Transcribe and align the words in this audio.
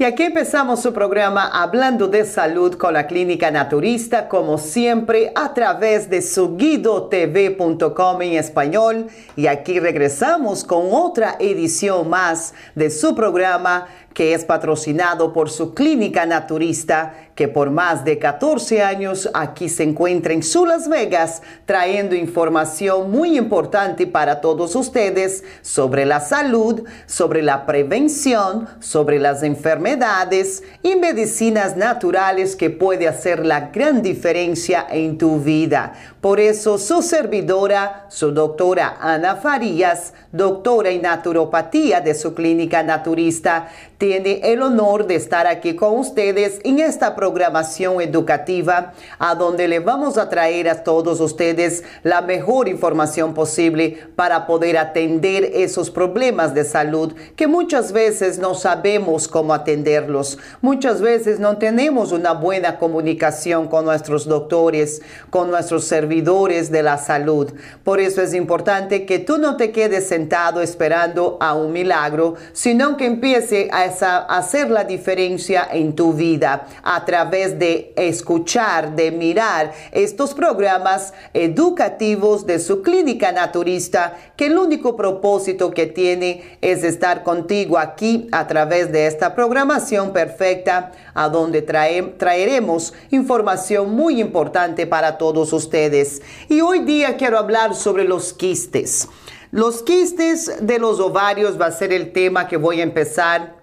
Y 0.00 0.04
aquí 0.04 0.22
empezamos 0.22 0.80
su 0.80 0.94
programa 0.94 1.50
hablando 1.52 2.08
de 2.08 2.24
salud 2.24 2.74
con 2.78 2.94
la 2.94 3.06
clínica 3.06 3.50
naturista, 3.50 4.28
como 4.28 4.56
siempre, 4.56 5.30
a 5.34 5.52
través 5.52 6.08
de 6.08 6.22
suguidotv.com 6.22 8.22
en 8.22 8.32
español. 8.32 9.08
Y 9.36 9.46
aquí 9.46 9.78
regresamos 9.78 10.64
con 10.64 10.86
otra 10.90 11.36
edición 11.38 12.08
más 12.08 12.54
de 12.74 12.88
su 12.88 13.14
programa 13.14 13.88
que 14.14 14.34
es 14.34 14.44
patrocinado 14.44 15.32
por 15.32 15.50
su 15.50 15.74
clínica 15.74 16.26
naturista, 16.26 17.14
que 17.34 17.48
por 17.48 17.70
más 17.70 18.04
de 18.04 18.18
14 18.18 18.82
años 18.82 19.30
aquí 19.32 19.68
se 19.68 19.84
encuentra 19.84 20.34
en 20.34 20.42
su 20.42 20.66
Las 20.66 20.88
Vegas, 20.88 21.42
trayendo 21.64 22.14
información 22.14 23.10
muy 23.10 23.38
importante 23.38 24.06
para 24.06 24.40
todos 24.40 24.76
ustedes 24.76 25.44
sobre 25.62 26.04
la 26.04 26.20
salud, 26.20 26.84
sobre 27.06 27.42
la 27.42 27.64
prevención, 27.64 28.68
sobre 28.80 29.18
las 29.18 29.42
enfermedades 29.42 30.62
y 30.82 30.96
medicinas 30.96 31.76
naturales 31.76 32.56
que 32.56 32.68
puede 32.68 33.08
hacer 33.08 33.46
la 33.46 33.70
gran 33.70 34.02
diferencia 34.02 34.86
en 34.90 35.16
tu 35.16 35.38
vida. 35.38 35.94
Por 36.20 36.40
eso 36.40 36.76
su 36.76 37.00
servidora, 37.00 38.06
su 38.10 38.32
doctora 38.32 38.98
Ana 39.00 39.36
Farías, 39.36 40.12
doctora 40.32 40.90
en 40.90 41.02
naturopatía 41.02 42.00
de 42.00 42.14
su 42.14 42.34
clínica 42.34 42.82
naturista, 42.82 43.68
tiene 44.00 44.40
el 44.44 44.62
honor 44.62 45.06
de 45.06 45.14
estar 45.14 45.46
aquí 45.46 45.76
con 45.76 45.98
ustedes 45.98 46.58
en 46.64 46.78
esta 46.78 47.14
programación 47.14 48.00
educativa 48.00 48.94
a 49.18 49.34
donde 49.34 49.68
le 49.68 49.78
vamos 49.78 50.16
a 50.16 50.30
traer 50.30 50.70
a 50.70 50.84
todos 50.84 51.20
ustedes 51.20 51.84
la 52.02 52.22
mejor 52.22 52.66
información 52.66 53.34
posible 53.34 53.98
para 54.16 54.46
poder 54.46 54.78
atender 54.78 55.50
esos 55.52 55.90
problemas 55.90 56.54
de 56.54 56.64
salud 56.64 57.12
que 57.36 57.46
muchas 57.46 57.92
veces 57.92 58.38
no 58.38 58.54
sabemos 58.54 59.28
cómo 59.28 59.52
atenderlos. 59.52 60.38
Muchas 60.62 61.02
veces 61.02 61.38
no 61.38 61.58
tenemos 61.58 62.12
una 62.12 62.32
buena 62.32 62.78
comunicación 62.78 63.68
con 63.68 63.84
nuestros 63.84 64.24
doctores, 64.24 65.02
con 65.28 65.50
nuestros 65.50 65.84
servidores 65.84 66.70
de 66.70 66.82
la 66.82 66.96
salud. 66.96 67.52
Por 67.84 68.00
eso 68.00 68.22
es 68.22 68.32
importante 68.32 69.04
que 69.04 69.18
tú 69.18 69.36
no 69.36 69.58
te 69.58 69.72
quedes 69.72 70.08
sentado 70.08 70.62
esperando 70.62 71.36
a 71.38 71.52
un 71.52 71.72
milagro, 71.72 72.36
sino 72.54 72.96
que 72.96 73.04
empiece 73.04 73.68
a 73.70 73.89
hacer 74.00 74.70
la 74.70 74.84
diferencia 74.84 75.68
en 75.70 75.94
tu 75.94 76.12
vida 76.12 76.66
a 76.82 77.04
través 77.04 77.58
de 77.58 77.92
escuchar, 77.96 78.94
de 78.94 79.10
mirar 79.10 79.72
estos 79.92 80.34
programas 80.34 81.12
educativos 81.34 82.46
de 82.46 82.58
su 82.58 82.82
clínica 82.82 83.32
naturista, 83.32 84.16
que 84.36 84.46
el 84.46 84.58
único 84.58 84.96
propósito 84.96 85.70
que 85.70 85.86
tiene 85.86 86.58
es 86.60 86.84
estar 86.84 87.22
contigo 87.22 87.78
aquí 87.78 88.28
a 88.32 88.46
través 88.46 88.92
de 88.92 89.06
esta 89.06 89.34
programación 89.34 90.12
perfecta, 90.12 90.92
a 91.14 91.28
donde 91.28 91.62
traeremos 91.62 92.94
información 93.10 93.94
muy 93.94 94.20
importante 94.20 94.86
para 94.86 95.18
todos 95.18 95.52
ustedes. 95.52 96.22
Y 96.48 96.60
hoy 96.60 96.80
día 96.80 97.16
quiero 97.16 97.38
hablar 97.38 97.74
sobre 97.74 98.04
los 98.04 98.32
quistes. 98.32 99.08
Los 99.52 99.82
quistes 99.82 100.64
de 100.64 100.78
los 100.78 101.00
ovarios 101.00 101.60
va 101.60 101.66
a 101.66 101.72
ser 101.72 101.92
el 101.92 102.12
tema 102.12 102.46
que 102.46 102.56
voy 102.56 102.80
a 102.80 102.84
empezar 102.84 103.59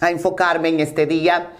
a 0.00 0.10
enfocarme 0.10 0.68
en 0.68 0.80
este 0.80 1.06
día. 1.06 1.50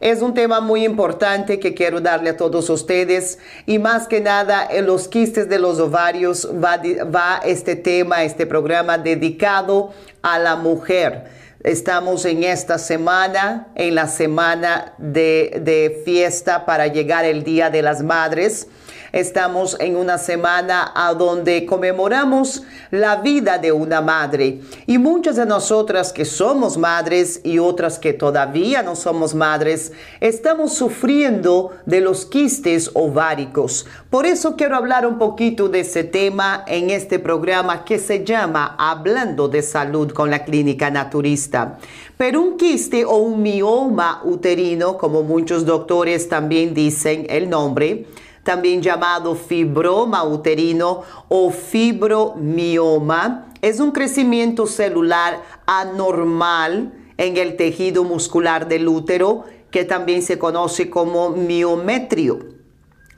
Es 0.00 0.22
un 0.22 0.32
tema 0.32 0.60
muy 0.60 0.84
importante 0.84 1.58
que 1.58 1.74
quiero 1.74 2.00
darle 2.00 2.30
a 2.30 2.36
todos 2.36 2.70
ustedes 2.70 3.40
y 3.66 3.80
más 3.80 4.06
que 4.06 4.20
nada 4.20 4.64
en 4.70 4.86
los 4.86 5.08
quistes 5.08 5.48
de 5.48 5.58
los 5.58 5.80
ovarios 5.80 6.48
va, 6.52 6.80
va 7.12 7.40
este 7.44 7.74
tema, 7.74 8.22
este 8.22 8.46
programa 8.46 8.96
dedicado 8.96 9.92
a 10.22 10.38
la 10.38 10.54
mujer. 10.54 11.24
Estamos 11.64 12.24
en 12.26 12.44
esta 12.44 12.78
semana, 12.78 13.72
en 13.74 13.96
la 13.96 14.06
semana 14.06 14.94
de, 14.98 15.60
de 15.64 16.02
fiesta 16.04 16.64
para 16.64 16.86
llegar 16.86 17.24
el 17.24 17.42
Día 17.42 17.68
de 17.68 17.82
las 17.82 18.00
Madres. 18.00 18.68
Estamos 19.12 19.76
en 19.80 19.96
una 19.96 20.18
semana 20.18 20.92
a 20.94 21.14
donde 21.14 21.64
conmemoramos 21.64 22.62
la 22.90 23.16
vida 23.16 23.58
de 23.58 23.72
una 23.72 24.00
madre 24.00 24.60
y 24.86 24.98
muchas 24.98 25.36
de 25.36 25.46
nosotras 25.46 26.12
que 26.12 26.24
somos 26.24 26.76
madres 26.76 27.40
y 27.42 27.58
otras 27.58 27.98
que 27.98 28.12
todavía 28.12 28.82
no 28.82 28.96
somos 28.96 29.34
madres, 29.34 29.92
estamos 30.20 30.74
sufriendo 30.74 31.72
de 31.86 32.00
los 32.00 32.26
quistes 32.26 32.90
ováricos. 32.94 33.86
Por 34.10 34.26
eso 34.26 34.56
quiero 34.56 34.76
hablar 34.76 35.06
un 35.06 35.18
poquito 35.18 35.68
de 35.68 35.80
ese 35.80 36.04
tema 36.04 36.64
en 36.66 36.90
este 36.90 37.18
programa 37.18 37.84
que 37.84 37.98
se 37.98 38.24
llama 38.24 38.76
Hablando 38.78 39.48
de 39.48 39.62
Salud 39.62 40.12
con 40.12 40.30
la 40.30 40.44
Clínica 40.44 40.90
Naturista. 40.90 41.78
Pero 42.16 42.42
un 42.42 42.56
quiste 42.56 43.04
o 43.04 43.16
un 43.16 43.42
mioma 43.42 44.22
uterino, 44.24 44.98
como 44.98 45.22
muchos 45.22 45.64
doctores 45.64 46.28
también 46.28 46.74
dicen 46.74 47.26
el 47.28 47.48
nombre, 47.48 48.06
también 48.48 48.80
llamado 48.80 49.34
fibroma 49.34 50.24
uterino 50.24 51.02
o 51.28 51.50
fibromioma, 51.50 53.52
es 53.60 53.78
un 53.78 53.90
crecimiento 53.90 54.66
celular 54.66 55.42
anormal 55.66 56.94
en 57.18 57.36
el 57.36 57.56
tejido 57.56 58.04
muscular 58.04 58.66
del 58.66 58.88
útero 58.88 59.44
que 59.70 59.84
también 59.84 60.22
se 60.22 60.38
conoce 60.38 60.88
como 60.88 61.28
miometrio. 61.28 62.38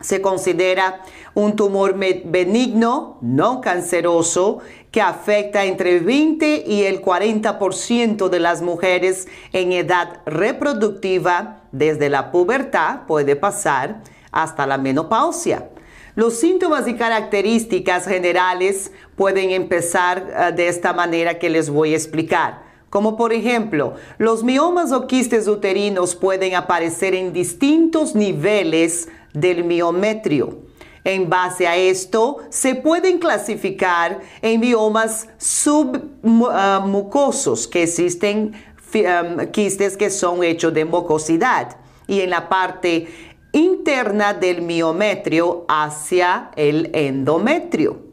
Se 0.00 0.20
considera 0.20 1.02
un 1.34 1.54
tumor 1.54 1.96
benigno, 1.96 3.18
no 3.20 3.60
canceroso, 3.60 4.58
que 4.90 5.00
afecta 5.00 5.64
entre 5.64 6.00
20 6.00 6.64
y 6.66 6.86
el 6.86 7.00
40% 7.00 8.30
de 8.30 8.40
las 8.40 8.62
mujeres 8.62 9.28
en 9.52 9.70
edad 9.70 10.22
reproductiva 10.26 11.62
desde 11.70 12.08
la 12.08 12.32
pubertad, 12.32 13.02
puede 13.06 13.36
pasar, 13.36 14.02
hasta 14.32 14.66
la 14.66 14.78
menopausia. 14.78 15.68
Los 16.14 16.40
síntomas 16.40 16.88
y 16.88 16.94
características 16.94 18.06
generales 18.06 18.90
pueden 19.16 19.50
empezar 19.50 20.30
eh, 20.30 20.52
de 20.52 20.68
esta 20.68 20.92
manera 20.92 21.38
que 21.38 21.50
les 21.50 21.70
voy 21.70 21.92
a 21.92 21.96
explicar. 21.96 22.70
Como 22.90 23.16
por 23.16 23.32
ejemplo, 23.32 23.94
los 24.18 24.42
miomas 24.42 24.90
o 24.90 25.06
quistes 25.06 25.46
uterinos 25.46 26.16
pueden 26.16 26.56
aparecer 26.56 27.14
en 27.14 27.32
distintos 27.32 28.16
niveles 28.16 29.08
del 29.32 29.62
miometrio. 29.62 30.58
En 31.04 31.30
base 31.30 31.68
a 31.68 31.76
esto, 31.76 32.38
se 32.50 32.74
pueden 32.74 33.18
clasificar 33.18 34.20
en 34.42 34.60
miomas 34.60 35.28
submucosos, 35.38 37.66
que 37.68 37.84
existen 37.84 38.52
um, 38.94 39.46
quistes 39.46 39.96
que 39.96 40.10
son 40.10 40.44
hechos 40.44 40.74
de 40.74 40.84
mucosidad. 40.84 41.78
Y 42.06 42.20
en 42.20 42.28
la 42.30 42.48
parte 42.48 43.08
interna 43.52 44.34
del 44.34 44.62
miometrio 44.62 45.64
hacia 45.68 46.50
el 46.56 46.90
endometrio 46.92 48.10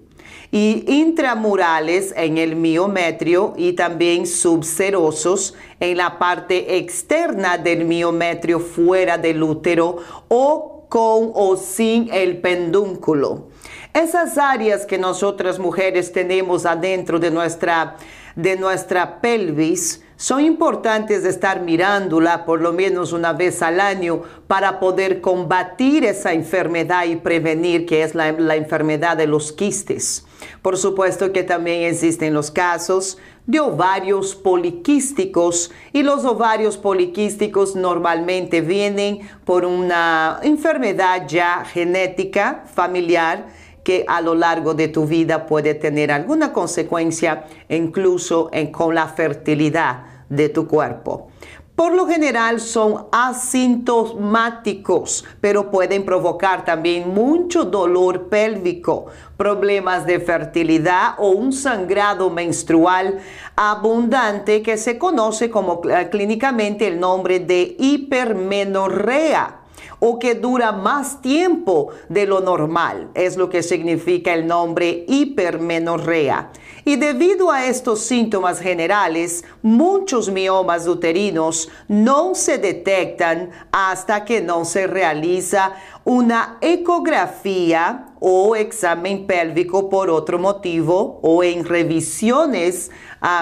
y 0.51 0.86
intramurales 0.88 2.13
en 2.16 2.38
el 2.38 2.56
miometrio 2.56 3.54
y 3.57 3.74
también 3.74 4.25
subserosos 4.25 5.56
en 5.80 5.98
la 5.98 6.18
parte 6.18 6.78
externa 6.78 7.57
del 7.57 7.86
miometrio 7.86 8.60
fuera 8.60 9.18
del 9.18 9.44
útero 9.44 9.98
o 10.30 10.86
con 10.89 11.31
o 11.34 11.57
sin 11.57 12.10
el 12.13 12.40
pendúnculo. 12.40 13.50
Esas 13.94 14.38
áreas 14.38 14.86
que 14.86 14.98
nosotras 14.98 15.60
mujeres 15.60 16.12
tenemos 16.12 16.66
adentro 16.66 17.19
de 17.19 17.31
nuestra, 17.31 17.98
de 18.36 18.56
nuestra 18.56 19.19
pelvis, 19.19 20.01
son 20.18 20.44
importantes 20.44 21.24
de 21.24 21.30
estar 21.30 21.62
mirándola 21.62 22.44
por 22.44 22.60
lo 22.60 22.74
menos 22.74 23.14
una 23.14 23.34
vez 23.34 23.62
al 23.62 23.80
año 23.80 24.24
para 24.48 24.80
poder 24.80 25.22
combatir 25.22 26.04
esa 26.04 26.34
enfermedad 26.34 27.06
y 27.06 27.16
prevenir 27.16 27.86
que 27.86 28.02
es 28.04 28.16
la, 28.16 28.31
la 28.31 28.56
enfermedad 28.56 29.16
de 29.16 29.28
los 29.28 29.52
quistes. 29.52 30.25
Por 30.62 30.78
supuesto 30.78 31.31
que 31.31 31.44
también 31.44 31.84
existen 31.84 32.34
los 32.34 32.50
casos 32.50 33.19
de 33.46 33.60
ovarios 33.60 34.36
poliquísticos 34.36 35.72
y 35.94 36.04
los 36.04 36.25
ovarios 36.25 36.78
poliquísticos 36.78 37.75
normalmente 37.75 38.62
vienen 38.62 39.19
por 39.46 39.66
una 39.66 40.40
enfermedad 40.42 41.28
ya 41.28 41.64
genética 41.64 42.64
familiar 42.74 43.48
que 43.88 44.04
a 44.06 44.19
lo 44.19 44.36
largo 44.36 44.74
de 44.74 44.89
tu 44.89 45.06
vida 45.06 45.45
puede 45.45 45.74
tener 45.74 46.12
alguna 46.12 46.51
consecuencia 46.51 47.45
incluso 47.69 48.50
en, 48.51 48.69
con 48.69 48.94
la 48.94 49.07
fertilidad 49.07 50.25
de 50.28 50.50
tu 50.50 50.68
cuerpo. 50.68 51.30
Por 51.74 51.94
lo 51.94 52.06
general 52.06 52.60
son 52.60 53.07
asintomáticos, 53.13 55.24
pero 55.39 55.72
pueden 55.72 56.04
provocar 56.04 56.66
también 56.66 57.13
mucho 57.13 57.63
dolor 57.63 58.28
pélvico, 58.28 59.06
problemas 59.38 60.06
de 60.06 60.19
fertilidad 60.19 61.13
o 61.18 61.30
un 61.30 61.54
sangrado 61.54 62.30
menstrual 62.30 63.19
abundante 63.56 64.62
que 64.62 64.75
se 64.75 64.98
conoce 64.98 65.50
como 65.50 65.81
eh, 65.90 66.10
clínicamente 66.12 66.88
el 66.88 67.00
nombre 67.00 67.40
de 67.40 67.78
hipermenorrea 67.80 69.56
o 70.00 70.20
que 70.20 70.36
dura 70.36 70.72
más 70.72 71.22
tiempo 71.22 71.90
de 72.10 72.26
lo 72.26 72.40
normal, 72.40 73.10
es 73.14 73.38
lo 73.38 73.50
que 73.50 73.64
significa 73.64 74.34
el 74.34 74.48
nombre 74.48 75.06
hipermenorrea. 75.08 76.52
Y 76.86 76.96
debido 76.96 77.52
a 77.52 77.66
estos 77.66 78.00
síntomas 78.02 78.60
generales, 78.60 79.44
muchos 79.62 80.32
miomas 80.32 80.88
uterinos 80.88 81.70
no 81.88 82.34
se 82.34 82.58
detectan 82.58 83.50
hasta 83.72 84.24
que 84.24 84.42
no 84.42 84.64
se 84.64 84.88
realiza 84.88 85.74
una 86.06 86.58
ecografía 86.62 88.06
o 88.20 88.56
examen 88.56 89.28
pélvico 89.28 89.90
por 89.90 90.10
otro 90.10 90.40
motivo 90.40 91.20
o 91.22 91.44
en 91.44 91.66
revisiones 91.66 92.90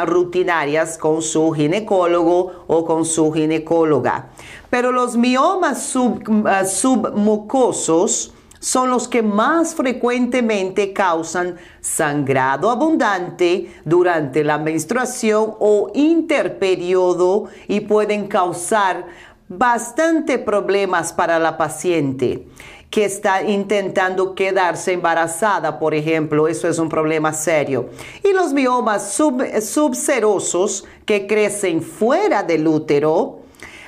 rutinarias 0.05 0.97
con 0.97 1.21
su 1.21 1.51
ginecólogo 1.51 2.65
o 2.67 2.85
con 2.85 3.05
su 3.05 3.31
ginecóloga. 3.31 4.29
Pero 4.75 4.91
los 4.91 5.15
miomas 5.15 5.95
uh, 5.95 6.19
submucosos 6.65 8.33
son 8.59 8.89
los 8.89 9.07
que 9.07 9.21
más 9.23 9.73
frecuentemente 9.73 10.91
causan 10.91 11.55
sangrado 11.79 12.69
abundante 12.69 13.73
durante 13.85 14.43
la 14.43 14.57
menstruación 14.57 15.53
o 15.59 15.91
interperiodo 15.93 17.45
y 17.69 17.79
pueden 17.79 18.27
causar 18.27 19.05
bastante 19.47 20.39
problemas 20.39 21.13
para 21.13 21.39
la 21.39 21.57
paciente 21.57 22.45
que 22.89 23.05
está 23.05 23.43
intentando 23.43 24.35
quedarse 24.35 24.91
embarazada, 24.91 25.79
por 25.79 25.95
ejemplo, 25.95 26.49
eso 26.49 26.67
es 26.67 26.79
un 26.79 26.89
problema 26.89 27.31
serio. 27.31 27.91
Y 28.21 28.33
los 28.33 28.51
miomas 28.51 29.13
sub, 29.13 29.41
subserosos 29.61 30.83
que 31.05 31.27
crecen 31.27 31.81
fuera 31.81 32.43
del 32.43 32.67
útero 32.67 33.44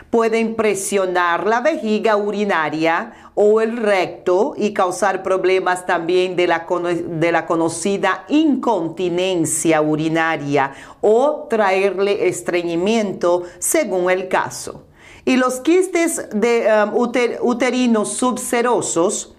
pueden 0.09 0.55
presionar 0.55 1.45
la 1.45 1.61
vejiga 1.61 2.15
urinaria 2.15 3.31
o 3.35 3.61
el 3.61 3.77
recto 3.77 4.53
y 4.57 4.73
causar 4.73 5.21
problemas 5.21 5.85
también 5.85 6.35
de 6.35 6.47
la, 6.47 6.65
de 6.65 7.31
la 7.31 7.45
conocida 7.45 8.25
incontinencia 8.29 9.81
urinaria 9.81 10.73
o 11.01 11.47
traerle 11.49 12.27
estreñimiento 12.27 13.43
según 13.59 14.09
el 14.09 14.27
caso. 14.27 14.85
Y 15.25 15.35
los 15.35 15.59
quistes 15.59 16.29
de, 16.33 16.67
um, 16.85 16.97
uterinos 17.41 18.13
subserosos 18.13 19.35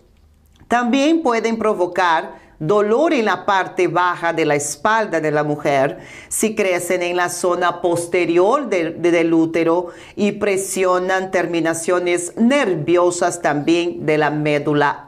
también 0.68 1.22
pueden 1.22 1.58
provocar 1.58 2.47
dolor 2.58 3.12
en 3.12 3.24
la 3.24 3.46
parte 3.46 3.86
baja 3.86 4.32
de 4.32 4.44
la 4.44 4.56
espalda 4.56 5.20
de 5.20 5.30
la 5.30 5.44
mujer, 5.44 5.98
si 6.28 6.54
crecen 6.54 7.02
en 7.02 7.16
la 7.16 7.28
zona 7.28 7.80
posterior 7.80 8.68
del 8.68 9.32
útero 9.34 9.88
y 10.16 10.32
presionan 10.32 11.30
terminaciones 11.30 12.32
nerviosas 12.36 13.42
también 13.42 14.06
de 14.06 14.18
la 14.18 14.30
médula 14.30 15.04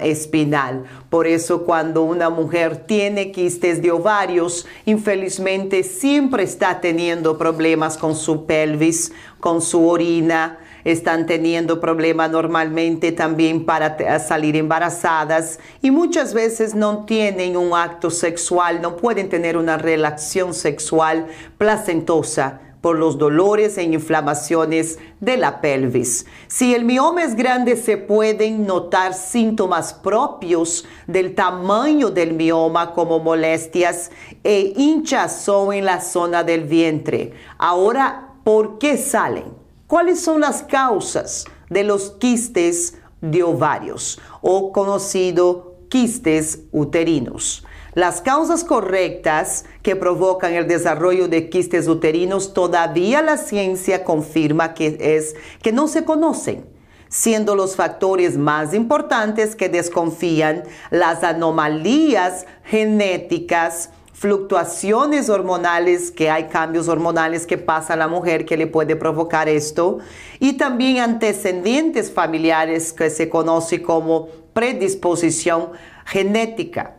espinal. 0.00 0.84
Por 1.08 1.26
eso 1.26 1.64
cuando 1.64 2.02
una 2.02 2.28
mujer 2.28 2.84
tiene 2.86 3.32
quistes 3.32 3.80
de 3.80 3.90
ovarios, 3.90 4.66
infelizmente 4.84 5.82
siempre 5.82 6.42
está 6.42 6.80
teniendo 6.80 7.38
problemas 7.38 7.96
con 7.96 8.14
su 8.14 8.44
pelvis, 8.44 9.12
con 9.40 9.62
su 9.62 9.88
orina, 9.88 10.58
están 10.84 11.26
teniendo 11.26 11.80
problemas 11.80 12.30
normalmente 12.30 13.12
también 13.12 13.64
para 13.64 14.18
salir 14.18 14.56
embarazadas 14.56 15.58
y 15.80 15.90
muchas 15.90 16.34
veces 16.34 16.74
no 16.74 17.04
tienen 17.04 17.56
un 17.56 17.74
acto 17.74 18.10
sexual, 18.10 18.80
no 18.80 18.96
pueden 18.96 19.28
tener 19.28 19.56
una 19.56 19.78
relación 19.78 20.54
sexual 20.54 21.26
placentosa 21.58 22.60
por 22.82 22.98
los 22.98 23.16
dolores 23.16 23.78
e 23.78 23.84
inflamaciones 23.84 24.98
de 25.20 25.36
la 25.36 25.60
pelvis. 25.60 26.26
Si 26.48 26.74
el 26.74 26.84
mioma 26.84 27.22
es 27.22 27.36
grande, 27.36 27.76
se 27.76 27.96
pueden 27.96 28.66
notar 28.66 29.14
síntomas 29.14 29.94
propios 29.94 30.84
del 31.06 31.34
tamaño 31.34 32.10
del 32.10 32.34
mioma 32.34 32.92
como 32.92 33.20
molestias 33.20 34.10
e 34.42 34.74
hinchazón 34.76 35.72
en 35.72 35.84
la 35.84 36.00
zona 36.00 36.42
del 36.42 36.64
vientre. 36.64 37.32
Ahora, 37.56 38.34
¿por 38.42 38.78
qué 38.78 38.96
salen? 38.96 39.61
¿Cuáles 39.92 40.22
son 40.22 40.40
las 40.40 40.62
causas 40.62 41.44
de 41.68 41.84
los 41.84 42.12
quistes 42.12 42.94
de 43.20 43.42
ovarios 43.42 44.18
o 44.40 44.72
conocido 44.72 45.76
quistes 45.90 46.60
uterinos? 46.72 47.62
Las 47.92 48.22
causas 48.22 48.64
correctas 48.64 49.66
que 49.82 49.94
provocan 49.94 50.54
el 50.54 50.66
desarrollo 50.66 51.28
de 51.28 51.50
quistes 51.50 51.88
uterinos 51.88 52.54
todavía 52.54 53.20
la 53.20 53.36
ciencia 53.36 54.02
confirma 54.02 54.72
que 54.72 54.96
es 54.98 55.34
que 55.62 55.72
no 55.72 55.88
se 55.88 56.06
conocen 56.06 56.64
siendo 57.10 57.54
los 57.54 57.76
factores 57.76 58.38
más 58.38 58.72
importantes 58.72 59.54
que 59.54 59.68
desconfían 59.68 60.62
las 60.90 61.22
anomalías 61.22 62.46
genéticas 62.64 63.90
fluctuaciones 64.22 65.28
hormonales, 65.28 66.12
que 66.12 66.30
hay 66.30 66.44
cambios 66.44 66.86
hormonales 66.86 67.44
que 67.44 67.58
pasa 67.58 67.94
a 67.94 67.96
la 67.96 68.06
mujer 68.06 68.46
que 68.46 68.56
le 68.56 68.68
puede 68.68 68.94
provocar 68.94 69.48
esto, 69.48 69.98
y 70.38 70.52
también 70.52 71.00
antecedentes 71.00 72.12
familiares 72.12 72.92
que 72.92 73.10
se 73.10 73.28
conoce 73.28 73.82
como 73.82 74.28
predisposición 74.52 75.70
genética. 76.04 76.94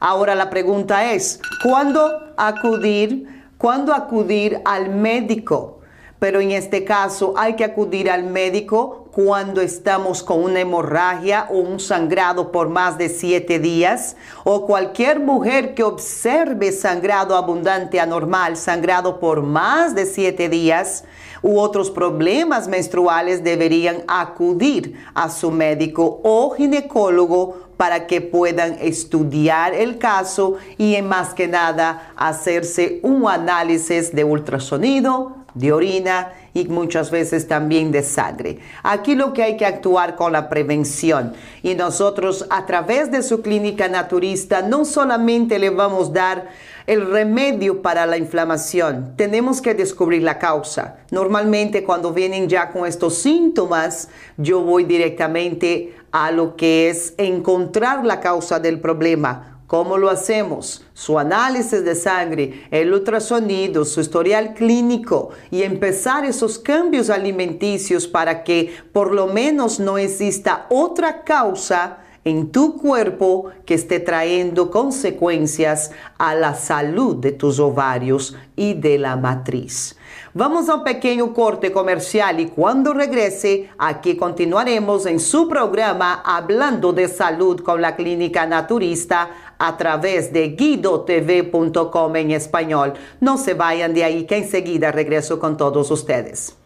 Ahora 0.00 0.34
la 0.34 0.50
pregunta 0.50 1.12
es, 1.12 1.38
¿cuándo 1.62 2.34
acudir, 2.36 3.44
¿cuándo 3.58 3.94
acudir 3.94 4.60
al 4.64 4.90
médico? 4.90 5.76
pero 6.18 6.40
en 6.40 6.50
este 6.50 6.84
caso 6.84 7.34
hay 7.36 7.56
que 7.56 7.64
acudir 7.64 8.10
al 8.10 8.24
médico 8.24 9.05
cuando 9.16 9.62
estamos 9.62 10.22
con 10.22 10.44
una 10.44 10.60
hemorragia 10.60 11.46
o 11.48 11.56
un 11.56 11.80
sangrado 11.80 12.52
por 12.52 12.68
más 12.68 12.98
de 12.98 13.08
siete 13.08 13.58
días 13.58 14.14
o 14.44 14.66
cualquier 14.66 15.20
mujer 15.20 15.72
que 15.74 15.82
observe 15.82 16.70
sangrado 16.70 17.34
abundante 17.34 17.98
anormal, 17.98 18.58
sangrado 18.58 19.18
por 19.18 19.40
más 19.40 19.94
de 19.94 20.04
siete 20.04 20.50
días 20.50 21.04
u 21.40 21.58
otros 21.58 21.90
problemas 21.90 22.68
menstruales 22.68 23.42
deberían 23.42 24.02
acudir 24.06 25.02
a 25.14 25.30
su 25.30 25.50
médico 25.50 26.20
o 26.22 26.50
ginecólogo 26.50 27.56
para 27.78 28.06
que 28.06 28.20
puedan 28.20 28.76
estudiar 28.82 29.72
el 29.72 29.96
caso 29.96 30.56
y 30.76 31.00
más 31.00 31.32
que 31.32 31.48
nada 31.48 32.12
hacerse 32.16 33.00
un 33.02 33.26
análisis 33.26 34.14
de 34.14 34.24
ultrasonido, 34.24 35.36
de 35.54 35.72
orina 35.72 36.32
y 36.56 36.64
muchas 36.68 37.10
veces 37.10 37.46
también 37.46 37.92
de 37.92 38.02
sangre. 38.02 38.60
Aquí 38.82 39.14
lo 39.14 39.34
que 39.34 39.42
hay 39.42 39.58
que 39.58 39.66
actuar 39.66 40.16
con 40.16 40.32
la 40.32 40.48
prevención 40.48 41.34
y 41.62 41.74
nosotros 41.74 42.46
a 42.48 42.64
través 42.64 43.10
de 43.10 43.22
su 43.22 43.42
clínica 43.42 43.88
naturista 43.88 44.62
no 44.62 44.86
solamente 44.86 45.58
le 45.58 45.68
vamos 45.68 46.08
a 46.08 46.12
dar 46.12 46.48
el 46.86 47.10
remedio 47.10 47.82
para 47.82 48.06
la 48.06 48.16
inflamación, 48.16 49.12
tenemos 49.16 49.60
que 49.60 49.74
descubrir 49.74 50.22
la 50.22 50.38
causa. 50.38 50.96
Normalmente 51.10 51.84
cuando 51.84 52.14
vienen 52.14 52.48
ya 52.48 52.70
con 52.70 52.86
estos 52.86 53.18
síntomas, 53.18 54.08
yo 54.38 54.62
voy 54.62 54.84
directamente 54.84 55.94
a 56.10 56.30
lo 56.30 56.56
que 56.56 56.88
es 56.88 57.12
encontrar 57.18 58.06
la 58.06 58.20
causa 58.20 58.60
del 58.60 58.80
problema 58.80 59.55
¿Cómo 59.66 59.98
lo 59.98 60.10
hacemos? 60.10 60.84
Su 60.94 61.18
análisis 61.18 61.84
de 61.84 61.96
sangre, 61.96 62.68
el 62.70 62.92
ultrasonido, 62.92 63.84
su 63.84 64.00
historial 64.00 64.54
clínico 64.54 65.30
y 65.50 65.62
empezar 65.62 66.24
esos 66.24 66.56
cambios 66.58 67.10
alimenticios 67.10 68.06
para 68.06 68.44
que 68.44 68.72
por 68.92 69.12
lo 69.12 69.26
menos 69.26 69.80
no 69.80 69.98
exista 69.98 70.66
otra 70.70 71.24
causa 71.24 71.98
en 72.26 72.50
tu 72.50 72.76
cuerpo 72.76 73.50
que 73.64 73.74
esté 73.74 74.00
trayendo 74.00 74.70
consecuencias 74.70 75.92
a 76.18 76.34
la 76.34 76.54
salud 76.54 77.16
de 77.16 77.30
tus 77.30 77.60
ovarios 77.60 78.36
y 78.56 78.74
de 78.74 78.98
la 78.98 79.14
matriz. 79.14 79.96
Vamos 80.34 80.68
a 80.68 80.74
un 80.74 80.84
pequeño 80.84 81.32
corte 81.32 81.70
comercial 81.70 82.40
y 82.40 82.48
cuando 82.48 82.92
regrese, 82.92 83.70
aquí 83.78 84.16
continuaremos 84.16 85.06
en 85.06 85.20
su 85.20 85.48
programa 85.48 86.20
Hablando 86.24 86.92
de 86.92 87.06
Salud 87.06 87.60
con 87.60 87.80
la 87.80 87.94
Clínica 87.94 88.44
Naturista 88.44 89.30
a 89.58 89.76
través 89.76 90.32
de 90.32 90.48
guidotv.com 90.50 92.16
en 92.16 92.30
español. 92.30 92.94
No 93.20 93.38
se 93.38 93.54
vayan 93.54 93.94
de 93.94 94.04
ahí 94.04 94.24
que 94.24 94.38
enseguida 94.38 94.92
regreso 94.92 95.38
con 95.38 95.56
todos 95.56 95.90
ustedes. 95.90 96.56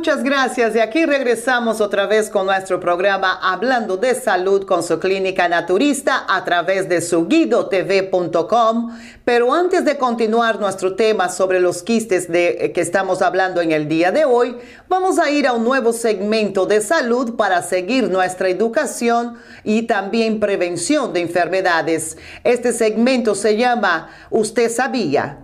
Muchas 0.00 0.24
gracias. 0.24 0.74
Y 0.74 0.78
aquí 0.78 1.04
regresamos 1.04 1.82
otra 1.82 2.06
vez 2.06 2.30
con 2.30 2.46
nuestro 2.46 2.80
programa 2.80 3.38
Hablando 3.42 3.98
de 3.98 4.14
Salud 4.14 4.64
con 4.64 4.82
su 4.82 4.98
clínica 4.98 5.46
naturista 5.46 6.24
a 6.26 6.42
través 6.42 6.88
de 6.88 7.02
su 7.02 7.26
guidotv.com. 7.28 8.98
Pero 9.26 9.52
antes 9.52 9.84
de 9.84 9.98
continuar 9.98 10.58
nuestro 10.58 10.96
tema 10.96 11.28
sobre 11.28 11.60
los 11.60 11.82
quistes 11.82 12.32
de 12.32 12.48
eh, 12.48 12.72
que 12.72 12.80
estamos 12.80 13.20
hablando 13.20 13.60
en 13.60 13.72
el 13.72 13.88
día 13.88 14.10
de 14.10 14.24
hoy, 14.24 14.56
vamos 14.88 15.18
a 15.18 15.28
ir 15.28 15.46
a 15.46 15.52
un 15.52 15.64
nuevo 15.64 15.92
segmento 15.92 16.64
de 16.64 16.80
salud 16.80 17.36
para 17.36 17.60
seguir 17.60 18.08
nuestra 18.08 18.48
educación 18.48 19.34
y 19.64 19.82
también 19.82 20.40
prevención 20.40 21.12
de 21.12 21.20
enfermedades. 21.20 22.16
Este 22.42 22.72
segmento 22.72 23.34
se 23.34 23.58
llama 23.58 24.08
¿Usted 24.30 24.70
sabía? 24.70 25.40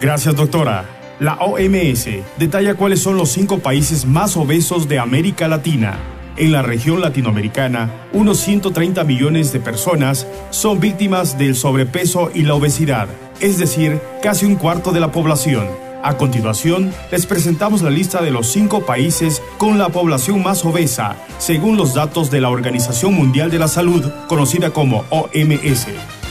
Gracias, 0.00 0.36
doctora. 0.36 0.99
La 1.20 1.34
OMS 1.34 2.08
detalla 2.38 2.76
cuáles 2.76 3.02
son 3.02 3.18
los 3.18 3.30
cinco 3.30 3.58
países 3.58 4.06
más 4.06 4.38
obesos 4.38 4.88
de 4.88 4.98
América 4.98 5.48
Latina. 5.48 5.98
En 6.38 6.50
la 6.50 6.62
región 6.62 7.02
latinoamericana, 7.02 7.90
unos 8.14 8.38
130 8.38 9.04
millones 9.04 9.52
de 9.52 9.60
personas 9.60 10.26
son 10.48 10.80
víctimas 10.80 11.36
del 11.36 11.56
sobrepeso 11.56 12.30
y 12.34 12.44
la 12.44 12.54
obesidad, 12.54 13.06
es 13.38 13.58
decir, 13.58 14.00
casi 14.22 14.46
un 14.46 14.56
cuarto 14.56 14.92
de 14.92 15.00
la 15.00 15.12
población. 15.12 15.68
A 16.02 16.16
continuación, 16.16 16.90
les 17.12 17.26
presentamos 17.26 17.82
la 17.82 17.90
lista 17.90 18.22
de 18.22 18.30
los 18.30 18.46
cinco 18.50 18.86
países 18.86 19.42
con 19.58 19.76
la 19.76 19.90
población 19.90 20.42
más 20.42 20.64
obesa, 20.64 21.16
según 21.36 21.76
los 21.76 21.92
datos 21.92 22.30
de 22.30 22.40
la 22.40 22.48
Organización 22.48 23.12
Mundial 23.12 23.50
de 23.50 23.58
la 23.58 23.68
Salud, 23.68 24.10
conocida 24.26 24.70
como 24.70 25.04
OMS. 25.10 25.86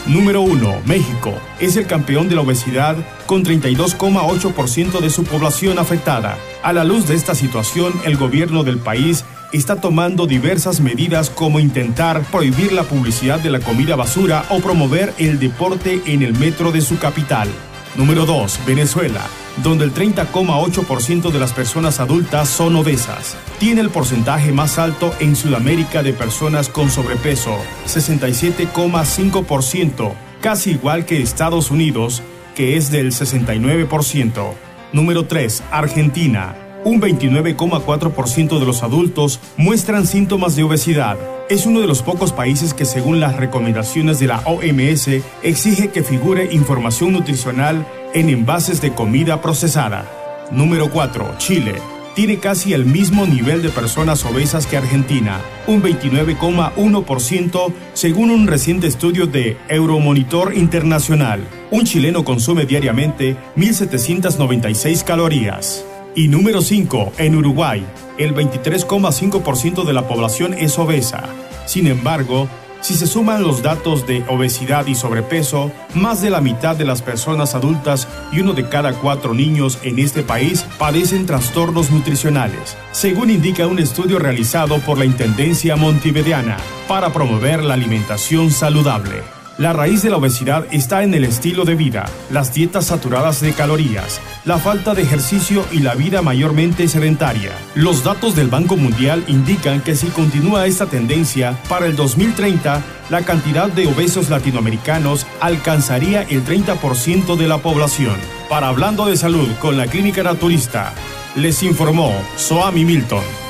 Número 0.09 0.41
1. 0.41 0.81
México. 0.87 1.35
Es 1.59 1.77
el 1.77 1.85
campeón 1.85 2.29
de 2.29 2.35
la 2.35 2.41
obesidad 2.41 2.97
con 3.27 3.45
32,8% 3.45 5.01
de 5.01 5.09
su 5.11 5.23
población 5.23 5.77
afectada. 5.77 6.35
A 6.63 6.73
la 6.73 6.83
luz 6.83 7.07
de 7.07 7.13
esta 7.13 7.35
situación, 7.35 7.93
el 8.05 8.17
gobierno 8.17 8.63
del 8.63 8.79
país 8.79 9.23
está 9.53 9.79
tomando 9.79 10.25
diversas 10.25 10.81
medidas 10.81 11.29
como 11.29 11.59
intentar 11.59 12.23
prohibir 12.31 12.73
la 12.73 12.85
publicidad 12.85 13.39
de 13.39 13.51
la 13.51 13.59
comida 13.59 13.95
basura 13.95 14.45
o 14.49 14.59
promover 14.61 15.13
el 15.19 15.37
deporte 15.37 16.01
en 16.07 16.23
el 16.23 16.33
metro 16.33 16.71
de 16.71 16.81
su 16.81 16.97
capital. 16.97 17.47
Número 17.95 18.25
2. 18.25 18.59
Venezuela 18.65 19.27
donde 19.63 19.85
el 19.85 19.93
30,8% 19.93 21.31
de 21.31 21.39
las 21.39 21.53
personas 21.53 21.99
adultas 21.99 22.49
son 22.49 22.75
obesas. 22.75 23.37
Tiene 23.59 23.81
el 23.81 23.89
porcentaje 23.89 24.51
más 24.51 24.77
alto 24.79 25.13
en 25.19 25.35
Sudamérica 25.35 26.01
de 26.03 26.13
personas 26.13 26.69
con 26.69 26.89
sobrepeso, 26.89 27.57
67,5%, 27.85 30.13
casi 30.41 30.71
igual 30.71 31.05
que 31.05 31.21
Estados 31.21 31.69
Unidos, 31.71 32.23
que 32.55 32.77
es 32.77 32.89
del 32.91 33.11
69%. 33.11 34.53
Número 34.93 35.25
3. 35.25 35.63
Argentina. 35.71 36.68
Un 36.85 37.01
29,4% 37.01 38.57
de 38.57 38.65
los 38.65 38.83
adultos 38.83 39.41
muestran 39.57 40.07
síntomas 40.07 40.55
de 40.55 40.63
obesidad. 40.63 41.17
Es 41.49 41.65
uno 41.65 41.81
de 41.81 41.87
los 41.87 42.01
pocos 42.01 42.31
países 42.31 42.73
que 42.73 42.85
según 42.85 43.19
las 43.19 43.35
recomendaciones 43.35 44.19
de 44.19 44.27
la 44.27 44.39
OMS 44.45 45.09
exige 45.43 45.89
que 45.89 46.03
figure 46.03 46.53
información 46.53 47.11
nutricional 47.11 47.85
en 48.13 48.29
envases 48.29 48.79
de 48.81 48.93
comida 48.93 49.41
procesada. 49.41 50.05
Número 50.51 50.89
4. 50.89 51.35
Chile. 51.37 51.75
Tiene 52.15 52.37
casi 52.39 52.73
el 52.73 52.85
mismo 52.85 53.25
nivel 53.25 53.61
de 53.61 53.69
personas 53.69 54.23
obesas 54.25 54.65
que 54.65 54.77
Argentina, 54.77 55.41
un 55.67 55.81
29,1% 55.83 57.73
según 57.93 58.31
un 58.31 58.47
reciente 58.47 58.87
estudio 58.87 59.27
de 59.27 59.57
Euromonitor 59.67 60.55
Internacional. 60.55 61.45
Un 61.71 61.83
chileno 61.83 62.23
consume 62.23 62.65
diariamente 62.65 63.35
1.796 63.55 65.03
calorías. 65.03 65.85
Y 66.15 66.27
número 66.27 66.61
5. 66.61 67.13
En 67.17 67.35
Uruguay, 67.35 67.85
el 68.17 68.33
23,5% 68.33 69.83
de 69.85 69.93
la 69.93 70.07
población 70.07 70.53
es 70.53 70.77
obesa. 70.79 71.23
Sin 71.65 71.87
embargo, 71.87 72.47
si 72.81 72.95
se 72.95 73.07
suman 73.07 73.43
los 73.43 73.61
datos 73.61 74.07
de 74.07 74.23
obesidad 74.29 74.87
y 74.87 74.95
sobrepeso, 74.95 75.71
más 75.93 76.21
de 76.21 76.29
la 76.29 76.41
mitad 76.41 76.75
de 76.75 76.85
las 76.85 77.01
personas 77.01 77.53
adultas 77.53 78.07
y 78.31 78.39
uno 78.39 78.53
de 78.53 78.69
cada 78.69 78.93
cuatro 78.93 79.33
niños 79.33 79.79
en 79.83 79.99
este 79.99 80.23
país 80.23 80.65
padecen 80.77 81.25
trastornos 81.25 81.91
nutricionales, 81.91 82.77
según 82.91 83.29
indica 83.29 83.67
un 83.67 83.79
estudio 83.79 84.17
realizado 84.17 84.79
por 84.79 84.97
la 84.97 85.05
Intendencia 85.05 85.75
Montevideana 85.75 86.57
para 86.87 87.11
promover 87.11 87.63
la 87.63 87.73
alimentación 87.73 88.49
saludable. 88.49 89.38
La 89.59 89.73
raíz 89.73 90.01
de 90.03 90.09
la 90.09 90.15
obesidad 90.15 90.65
está 90.71 91.03
en 91.03 91.13
el 91.13 91.25
estilo 91.25 91.65
de 91.65 91.75
vida, 91.75 92.05
las 92.31 92.53
dietas 92.53 92.85
saturadas 92.85 93.41
de 93.41 93.51
calorías, 93.51 94.21
la 94.45 94.57
falta 94.57 94.95
de 94.95 95.01
ejercicio 95.01 95.65
y 95.69 95.79
la 95.79 95.95
vida 95.95 96.21
mayormente 96.21 96.87
sedentaria. 96.87 97.51
Los 97.75 98.05
datos 98.05 98.37
del 98.37 98.47
Banco 98.47 98.77
Mundial 98.77 99.21
indican 99.27 99.81
que 99.81 99.97
si 99.97 100.07
continúa 100.07 100.65
esta 100.65 100.85
tendencia, 100.85 101.59
para 101.67 101.87
el 101.87 101.97
2030, 101.97 102.81
la 103.09 103.23
cantidad 103.23 103.67
de 103.67 103.87
obesos 103.87 104.29
latinoamericanos 104.29 105.27
alcanzaría 105.41 106.21
el 106.21 106.45
30% 106.45 107.35
de 107.35 107.47
la 107.49 107.57
población. 107.57 108.15
Para 108.47 108.69
Hablando 108.69 109.07
de 109.07 109.17
Salud 109.17 109.49
con 109.59 109.75
la 109.75 109.87
Clínica 109.87 110.23
Naturista, 110.23 110.93
les 111.35 111.63
informó 111.63 112.13
Soami 112.37 112.85
Milton. 112.85 113.48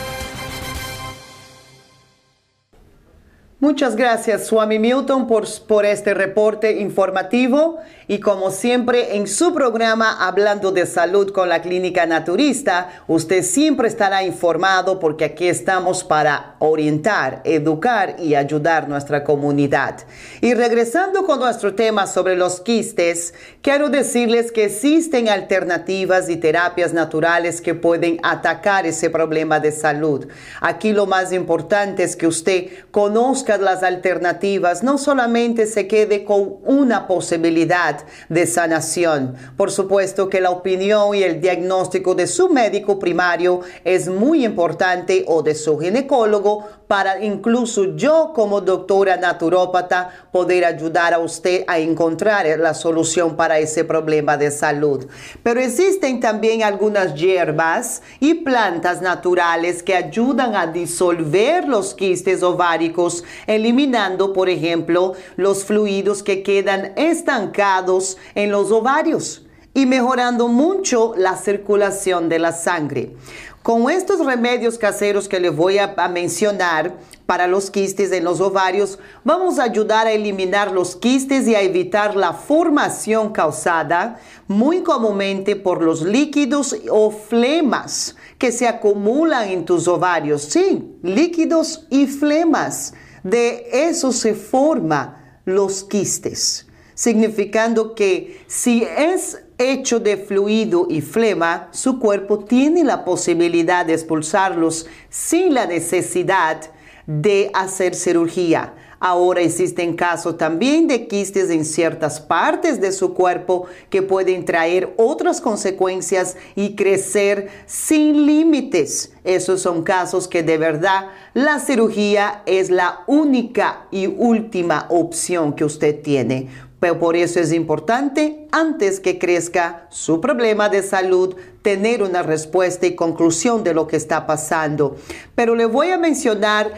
Muchas 3.62 3.98
gracias, 3.98 4.48
Swami 4.48 4.80
Milton, 4.80 5.28
por, 5.28 5.46
por, 5.68 5.86
este 5.86 6.14
reporte 6.14 6.80
informativo. 6.80 7.80
Y 8.08 8.22
como 8.22 8.52
siempre, 8.52 9.18
en 9.18 9.28
su 9.28 9.54
programa 9.54 10.26
Hablando 10.26 10.72
de 10.72 10.86
Salud 10.86 11.34
con 11.34 11.50
la 11.50 11.62
Clínica 11.62 12.06
Naturista, 12.06 13.04
usted 13.08 13.44
siempre 13.44 13.90
estará 13.90 14.24
informado 14.24 14.98
porque 14.98 15.26
aquí 15.26 15.50
estamos 15.50 16.06
para 16.06 16.56
orientar, 16.60 17.42
educar 17.44 18.16
y 18.18 18.36
ayudar 18.36 18.88
nuestra 18.88 19.26
comunidad. 19.26 20.06
Y 20.40 20.54
regresando 20.54 21.26
con 21.26 21.40
nuestro 21.40 21.76
tema 21.76 22.08
sobre 22.08 22.38
los 22.38 22.62
quistes, 22.62 23.34
quiero 23.62 23.90
decirles 23.90 24.54
que 24.54 24.66
existen 24.66 25.28
alternativas 25.28 26.30
y 26.30 26.38
terapias 26.38 26.94
naturales 26.94 27.60
que 27.60 27.76
pueden 27.76 28.22
atacar 28.24 28.86
ese 28.88 29.10
problema 29.10 29.60
de 29.60 29.74
salud. 29.74 30.28
Aquí 30.62 30.94
lo 30.94 31.06
más 31.06 31.34
importante 31.34 32.04
es 32.04 32.16
que 32.16 32.26
usted 32.26 32.70
conozca 32.92 33.49
las 33.58 33.82
alternativas, 33.82 34.84
no 34.84 34.98
solamente 34.98 35.66
se 35.66 35.88
quede 35.88 36.24
con 36.24 36.58
una 36.64 37.08
posibilidad 37.08 38.04
de 38.30 38.46
sanación. 38.46 39.36
Por 39.58 39.72
supuesto 39.72 40.30
que 40.30 40.42
la 40.42 40.52
opinión 40.52 41.16
y 41.16 41.24
el 41.24 41.42
diagnóstico 41.42 42.14
de 42.14 42.28
su 42.28 42.50
médico 42.50 43.00
primario 43.00 43.62
es 43.84 44.08
muy 44.08 44.46
importante 44.46 45.26
o 45.28 45.42
de 45.42 45.56
su 45.56 45.80
ginecólogo 45.80 46.68
para 46.90 47.24
incluso 47.24 47.96
yo 47.96 48.32
como 48.34 48.62
doctora 48.62 49.16
naturópata 49.16 50.10
poder 50.32 50.66
ayudar 50.66 51.14
a 51.14 51.20
usted 51.20 51.64
a 51.68 51.78
encontrar 51.78 52.48
la 52.58 52.74
solución 52.74 53.36
para 53.36 53.60
ese 53.60 53.84
problema 53.84 54.38
de 54.38 54.50
salud. 54.50 55.06
Pero 55.44 55.60
existen 55.60 56.20
también 56.20 56.64
algunas 56.64 57.14
hierbas 57.14 58.02
y 58.20 58.34
plantas 58.34 59.04
naturales 59.04 59.84
que 59.84 59.96
ayudan 59.96 60.56
a 60.56 60.66
disolver 60.66 61.68
los 61.68 61.94
quistes 61.94 62.42
ováricos, 62.42 63.24
eliminando, 63.48 64.34
por 64.34 64.50
ejemplo, 64.50 65.14
los 65.36 65.64
fluidos 65.64 66.24
que 66.24 66.44
quedan 66.44 66.94
estancados 66.96 68.18
en 68.36 68.52
los 68.52 68.72
ovarios 68.72 69.46
y 69.74 69.86
mejorando 69.86 70.48
mucho 70.48 71.14
la 71.16 71.38
circulación 71.38 72.30
de 72.30 72.40
la 72.40 72.52
sangre. 72.52 73.14
Con 73.62 73.90
estos 73.90 74.26
remedios 74.26 74.78
caseros 74.78 75.28
que 75.28 75.40
les 75.40 75.56
voy 75.56 75.78
a, 75.78 75.94
mencionar 76.08 76.96
para 77.26 77.46
los 77.46 77.70
quistes 77.70 78.12
en 78.14 78.24
los 78.24 78.40
ovarios, 78.40 78.98
vamos 79.24 79.60
a 79.60 79.64
ayudar 79.64 80.08
a 80.08 80.12
eliminar 80.12 80.72
los 80.72 80.96
quistes 80.96 81.46
y 81.48 81.56
a 81.56 81.62
evitar 81.62 82.16
la 82.16 82.34
formación 82.34 83.32
causada 83.32 84.18
muy 84.48 84.82
comúnmente 84.82 85.56
por 85.56 85.84
los 85.84 86.02
líquidos 86.02 86.76
o 86.90 87.12
flemas 87.12 88.16
que 88.38 88.52
se 88.52 88.68
acumulan 88.68 89.50
en 89.50 89.66
tus 89.66 89.88
ovarios. 89.88 90.42
Sí, 90.44 90.98
líquidos 91.04 91.86
y 91.90 92.08
flemas. 92.08 92.94
De 93.24 93.68
eso 93.90 94.12
se 94.12 94.34
forman 94.34 95.42
los 95.46 95.84
quistes, 95.84 96.68
significando 96.94 97.96
que 97.96 98.42
si 98.48 98.84
es 98.84 99.42
hecho 99.58 100.00
de 100.00 100.18
fluido 100.18 100.88
y 100.90 101.02
flema, 101.02 101.70
su 101.72 102.00
cuerpo 102.00 102.40
tiene 102.40 102.84
la 102.84 103.04
posibilidad 103.04 103.86
de 103.86 103.94
expulsarlos 103.94 104.88
sin 105.10 105.54
la 105.54 105.66
necesidad 105.66 106.62
de 107.06 107.52
hacer 107.54 107.96
cirugía. 107.96 108.74
Ahora 109.00 109.42
existen 109.42 109.96
casos 109.96 110.38
también 110.38 110.88
de 110.88 111.08
quistes 111.08 111.50
en 111.50 111.64
ciertas 111.64 112.20
partes 112.20 112.82
de 112.82 112.92
su 112.92 113.14
cuerpo 113.14 113.66
que 113.90 114.02
pueden 114.02 114.44
traer 114.44 114.94
otras 114.98 115.40
consecuencias 115.40 116.36
y 116.56 116.76
crecer 116.76 117.50
sin 117.66 118.26
límites. 118.26 119.14
Esos 119.24 119.62
son 119.62 119.84
casos 119.84 120.28
que 120.28 120.44
de 120.44 120.58
verdad 120.58 121.08
la 121.34 121.60
cirugía 121.60 122.44
es 122.46 122.70
la 122.70 123.02
única 123.08 123.88
y 123.90 124.08
última 124.08 124.86
opción 124.90 125.54
que 125.54 125.64
usted 125.64 126.02
tiene. 126.02 126.50
Pero 126.80 126.98
por 126.98 127.16
eso 127.18 127.40
es 127.40 127.52
importante, 127.52 128.48
antes 128.52 129.00
que 129.02 129.20
crezca 129.20 129.88
su 129.90 130.22
problema 130.22 130.70
de 130.70 130.82
salud, 130.82 131.36
tener 131.62 132.04
una 132.04 132.24
respuesta 132.24 132.86
y 132.88 132.96
conclusión 132.96 133.64
de 133.64 133.74
lo 133.74 133.88
que 133.88 133.98
está 133.98 134.26
pasando. 134.26 134.96
Pero 135.36 135.56
le 135.56 135.66
voy 135.66 135.90
a 135.90 135.98
mencionar 135.98 136.74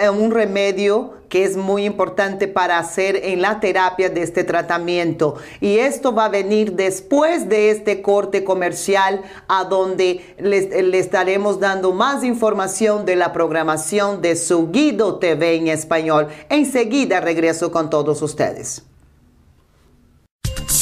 eh, 0.00 0.10
un 0.10 0.30
remedio 0.30 1.14
que 1.28 1.44
es 1.44 1.56
muy 1.56 1.84
importante 1.84 2.46
para 2.46 2.78
hacer 2.78 3.16
en 3.16 3.42
la 3.42 3.58
terapia 3.60 4.08
de 4.08 4.22
este 4.22 4.44
tratamiento. 4.44 5.36
Y 5.60 5.78
esto 5.78 6.14
va 6.14 6.26
a 6.26 6.28
venir 6.28 6.72
después 6.72 7.48
de 7.48 7.70
este 7.70 8.00
corte 8.00 8.44
comercial 8.44 9.22
a 9.48 9.64
donde 9.64 10.34
le 10.38 10.98
estaremos 10.98 11.58
dando 11.58 11.92
más 11.92 12.22
información 12.22 13.04
de 13.04 13.16
la 13.16 13.32
programación 13.32 14.22
de 14.22 14.36
su 14.36 14.70
Guido 14.70 15.18
TV 15.18 15.56
en 15.56 15.68
español. 15.68 16.28
Enseguida 16.48 17.20
regreso 17.20 17.72
con 17.72 17.90
todos 17.90 18.22
ustedes. 18.22 18.84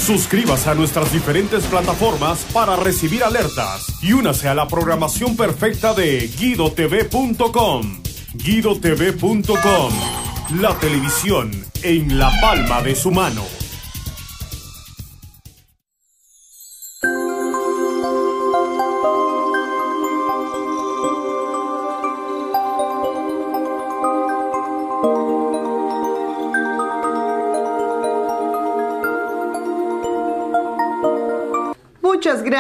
Suscríbase 0.05 0.67
a 0.67 0.73
nuestras 0.73 1.13
diferentes 1.13 1.63
plataformas 1.65 2.43
para 2.51 2.75
recibir 2.75 3.23
alertas 3.23 3.85
y 4.01 4.13
únase 4.13 4.47
a 4.47 4.55
la 4.55 4.67
programación 4.67 5.37
perfecta 5.37 5.93
de 5.93 6.27
GuidoTV.com. 6.39 8.01
GuidoTV.com, 8.33 9.93
la 10.59 10.73
televisión 10.79 11.51
en 11.83 12.17
la 12.17 12.31
palma 12.41 12.81
de 12.81 12.95
su 12.95 13.11
mano. 13.11 13.60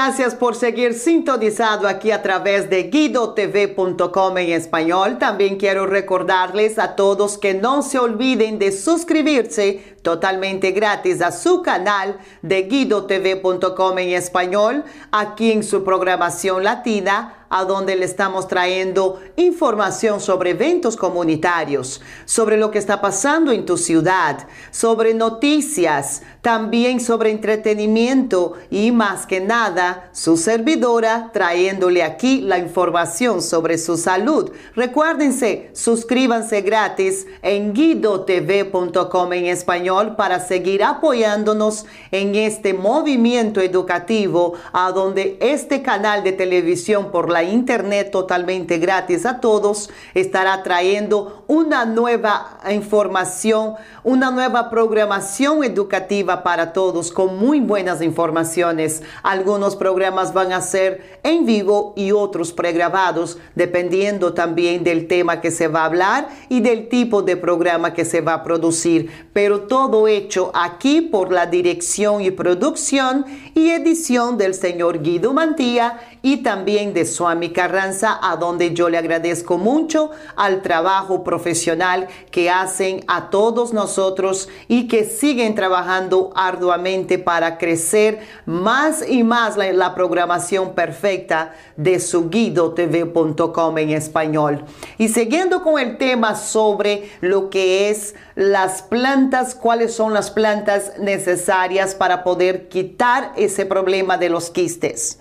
Gracias 0.03 0.33
por 0.33 0.55
seguir 0.55 0.95
sintonizado 0.95 1.87
aquí 1.87 2.09
a 2.09 2.23
través 2.23 2.71
de 2.71 2.89
guidotv.com 2.89 4.35
en 4.39 4.49
español. 4.49 5.19
También 5.19 5.57
quiero 5.57 5.85
recordarles 5.85 6.79
a 6.79 6.95
todos 6.95 7.37
que 7.37 7.53
no 7.53 7.83
se 7.83 7.99
olviden 7.99 8.57
de 8.57 8.71
suscribirse 8.71 9.95
totalmente 10.01 10.71
gratis 10.71 11.21
a 11.21 11.31
su 11.31 11.61
canal 11.61 12.17
de 12.41 12.63
guidotv.com 12.63 13.99
en 13.99 14.09
español, 14.09 14.83
aquí 15.11 15.51
en 15.51 15.63
su 15.63 15.83
programación 15.83 16.63
latina 16.63 17.40
a 17.51 17.65
donde 17.65 17.95
le 17.97 18.05
estamos 18.05 18.47
trayendo 18.47 19.19
información 19.35 20.21
sobre 20.21 20.51
eventos 20.51 20.95
comunitarios, 20.95 22.01
sobre 22.25 22.57
lo 22.57 22.71
que 22.71 22.79
está 22.79 23.01
pasando 23.01 23.51
en 23.51 23.65
tu 23.65 23.77
ciudad, 23.77 24.47
sobre 24.71 25.13
noticias, 25.13 26.23
también 26.41 26.99
sobre 26.99 27.29
entretenimiento 27.29 28.53
y 28.71 28.91
más 28.91 29.27
que 29.27 29.41
nada 29.41 30.09
su 30.13 30.37
servidora 30.37 31.29
trayéndole 31.33 32.03
aquí 32.03 32.41
la 32.41 32.57
información 32.57 33.41
sobre 33.41 33.77
su 33.77 33.97
salud. 33.97 34.51
Recuérdense, 34.73 35.69
suscríbanse 35.73 36.61
gratis 36.61 37.27
en 37.41 37.73
guidotv.com 37.73 39.33
en 39.33 39.45
español 39.45 40.15
para 40.15 40.39
seguir 40.39 40.83
apoyándonos 40.83 41.85
en 42.11 42.35
este 42.35 42.73
movimiento 42.73 43.59
educativo 43.59 44.53
a 44.71 44.91
donde 44.91 45.37
este 45.41 45.81
canal 45.81 46.23
de 46.23 46.31
televisión 46.31 47.11
por 47.11 47.29
la 47.41 47.49
internet 47.49 48.11
totalmente 48.11 48.77
gratis 48.77 49.25
a 49.25 49.39
todos, 49.39 49.89
estará 50.13 50.61
trayendo 50.61 51.43
una 51.47 51.85
nueva 51.85 52.59
información, 52.69 53.73
una 54.03 54.29
nueva 54.29 54.69
programación 54.69 55.63
educativa 55.63 56.43
para 56.43 56.71
todos 56.71 57.11
con 57.11 57.39
muy 57.39 57.59
buenas 57.59 58.01
informaciones. 58.01 59.01
Algunos 59.23 59.75
programas 59.75 60.33
van 60.33 60.53
a 60.53 60.61
ser 60.61 61.19
en 61.23 61.45
vivo 61.45 61.93
y 61.95 62.11
otros 62.11 62.53
pregrabados, 62.53 63.39
dependiendo 63.55 64.33
también 64.33 64.83
del 64.83 65.07
tema 65.07 65.41
que 65.41 65.49
se 65.49 65.67
va 65.67 65.81
a 65.81 65.85
hablar 65.85 66.29
y 66.47 66.61
del 66.61 66.89
tipo 66.89 67.23
de 67.23 67.37
programa 67.37 67.93
que 67.93 68.05
se 68.05 68.21
va 68.21 68.35
a 68.35 68.43
producir. 68.43 69.09
Pero 69.33 69.61
todo 69.61 70.07
hecho 70.07 70.51
aquí 70.53 71.01
por 71.01 71.31
la 71.31 71.47
dirección 71.47 72.21
y 72.21 72.29
producción 72.29 73.25
y 73.55 73.71
edición 73.71 74.37
del 74.37 74.53
señor 74.53 75.01
Guido 75.01 75.33
Mantilla 75.33 75.99
y 76.21 76.37
también 76.37 76.93
de 76.93 77.05
Swami 77.05 77.49
Carranza, 77.49 78.19
a 78.21 78.35
donde 78.35 78.73
yo 78.73 78.89
le 78.89 78.97
agradezco 78.97 79.57
mucho 79.57 80.11
al 80.35 80.61
trabajo 80.61 81.23
profesional 81.23 82.07
que 82.29 82.49
hacen 82.49 83.03
a 83.07 83.29
todos 83.29 83.73
nosotros 83.73 84.47
y 84.67 84.87
que 84.87 85.05
siguen 85.05 85.55
trabajando 85.55 86.31
arduamente 86.35 87.17
para 87.17 87.57
crecer 87.57 88.19
más 88.45 89.07
y 89.07 89.23
más 89.23 89.57
la, 89.57 89.91
programación 89.95 90.73
perfecta 90.73 91.53
de 91.75 91.99
su 91.99 92.29
guidotv.com 92.29 93.77
en 93.77 93.89
español. 93.89 94.63
Y 94.97 95.09
siguiendo 95.09 95.61
con 95.63 95.79
el 95.79 95.97
tema 95.97 96.35
sobre 96.35 97.09
lo 97.19 97.49
que 97.49 97.89
es 97.89 98.15
las 98.35 98.81
plantas, 98.81 99.53
cuáles 99.53 99.93
son 99.93 100.13
las 100.13 100.31
plantas 100.31 100.93
necesarias 100.99 101.93
para 101.93 102.23
poder 102.23 102.69
quitar 102.69 103.33
ese 103.35 103.65
problema 103.65 104.17
de 104.17 104.29
los 104.29 104.49
quistes. 104.49 105.19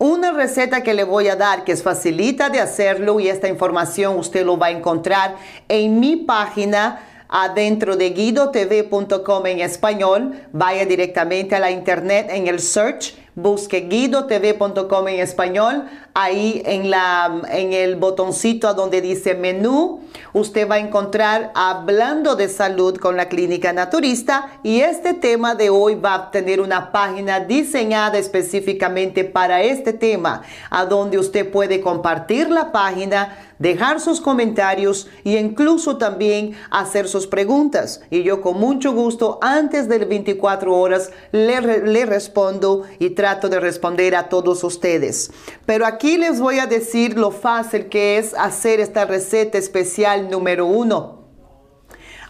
Una 0.00 0.32
receta 0.32 0.82
que 0.82 0.94
le 0.94 1.04
voy 1.04 1.28
a 1.28 1.36
dar 1.36 1.62
que 1.62 1.72
es 1.72 1.82
facilita 1.82 2.48
de 2.48 2.58
hacerlo 2.58 3.20
y 3.20 3.28
esta 3.28 3.48
información 3.48 4.16
usted 4.16 4.46
lo 4.46 4.56
va 4.56 4.68
a 4.68 4.70
encontrar 4.70 5.36
en 5.68 6.00
mi 6.00 6.16
página 6.16 7.00
adentro 7.28 7.98
de 7.98 8.08
guidotv.com 8.08 9.44
en 9.44 9.60
español. 9.60 10.40
Vaya 10.54 10.86
directamente 10.86 11.54
a 11.54 11.58
la 11.58 11.70
internet 11.70 12.28
en 12.30 12.46
el 12.46 12.60
search 12.60 13.14
busque 13.34 13.80
guidotv.com 13.88 15.08
en 15.08 15.20
español. 15.20 15.88
Ahí 16.12 16.62
en, 16.64 16.90
la, 16.90 17.42
en 17.50 17.72
el 17.72 17.96
botoncito 17.96 18.74
donde 18.74 19.00
dice 19.00 19.34
menú, 19.34 20.00
usted 20.32 20.68
va 20.68 20.74
a 20.74 20.78
encontrar 20.78 21.52
hablando 21.54 22.34
de 22.34 22.48
salud 22.48 22.96
con 22.96 23.16
la 23.16 23.28
clínica 23.28 23.72
naturista 23.72 24.58
y 24.64 24.80
este 24.80 25.14
tema 25.14 25.54
de 25.54 25.70
hoy 25.70 25.94
va 25.94 26.14
a 26.14 26.30
tener 26.30 26.60
una 26.60 26.90
página 26.90 27.40
diseñada 27.40 28.18
específicamente 28.18 29.24
para 29.24 29.62
este 29.62 29.92
tema, 29.92 30.42
a 30.68 30.84
donde 30.84 31.18
usted 31.18 31.50
puede 31.50 31.80
compartir 31.80 32.50
la 32.50 32.72
página 32.72 33.36
dejar 33.60 34.00
sus 34.00 34.20
comentarios 34.20 35.06
e 35.22 35.38
incluso 35.38 35.98
también 35.98 36.56
hacer 36.70 37.06
sus 37.06 37.28
preguntas. 37.28 38.00
Y 38.10 38.24
yo 38.24 38.40
con 38.40 38.58
mucho 38.58 38.92
gusto, 38.92 39.38
antes 39.42 39.88
de 39.88 39.98
24 39.98 40.74
horas, 40.74 41.12
le, 41.30 41.60
le 41.60 42.06
respondo 42.06 42.84
y 42.98 43.10
trato 43.10 43.48
de 43.48 43.60
responder 43.60 44.16
a 44.16 44.28
todos 44.28 44.64
ustedes. 44.64 45.30
Pero 45.66 45.86
aquí 45.86 45.99
les 46.02 46.40
voy 46.40 46.58
a 46.58 46.66
decir 46.66 47.18
lo 47.18 47.30
fácil 47.30 47.88
que 47.88 48.18
es 48.18 48.34
hacer 48.34 48.80
esta 48.80 49.04
receta 49.04 49.58
especial 49.58 50.30
número 50.30 50.66
uno. 50.66 51.20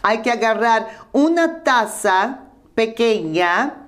Hay 0.03 0.21
que 0.21 0.31
agarrar 0.31 0.87
una 1.11 1.63
taza 1.63 2.45
pequeña 2.75 3.87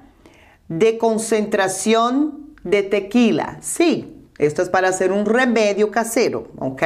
de 0.69 0.97
concentración 0.97 2.53
de 2.63 2.83
tequila. 2.83 3.57
Sí, 3.61 4.25
esto 4.37 4.61
es 4.61 4.69
para 4.69 4.89
hacer 4.89 5.11
un 5.11 5.25
remedio 5.25 5.91
casero, 5.91 6.47
¿ok? 6.59 6.83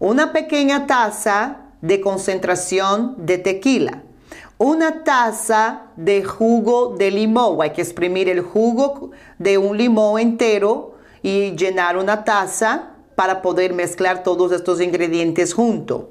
Una 0.00 0.32
pequeña 0.32 0.86
taza 0.86 1.58
de 1.80 2.00
concentración 2.00 3.14
de 3.18 3.38
tequila. 3.38 4.02
Una 4.58 5.04
taza 5.04 5.82
de 5.96 6.24
jugo 6.24 6.96
de 6.96 7.10
limón. 7.10 7.60
Hay 7.60 7.70
que 7.70 7.82
exprimir 7.82 8.28
el 8.28 8.40
jugo 8.40 9.10
de 9.38 9.58
un 9.58 9.76
limón 9.76 10.18
entero 10.18 10.95
y 11.26 11.56
llenar 11.56 11.96
una 11.96 12.22
taza 12.22 12.90
para 13.16 13.42
poder 13.42 13.74
mezclar 13.74 14.22
todos 14.22 14.52
estos 14.52 14.80
ingredientes 14.80 15.54
juntos. 15.54 16.04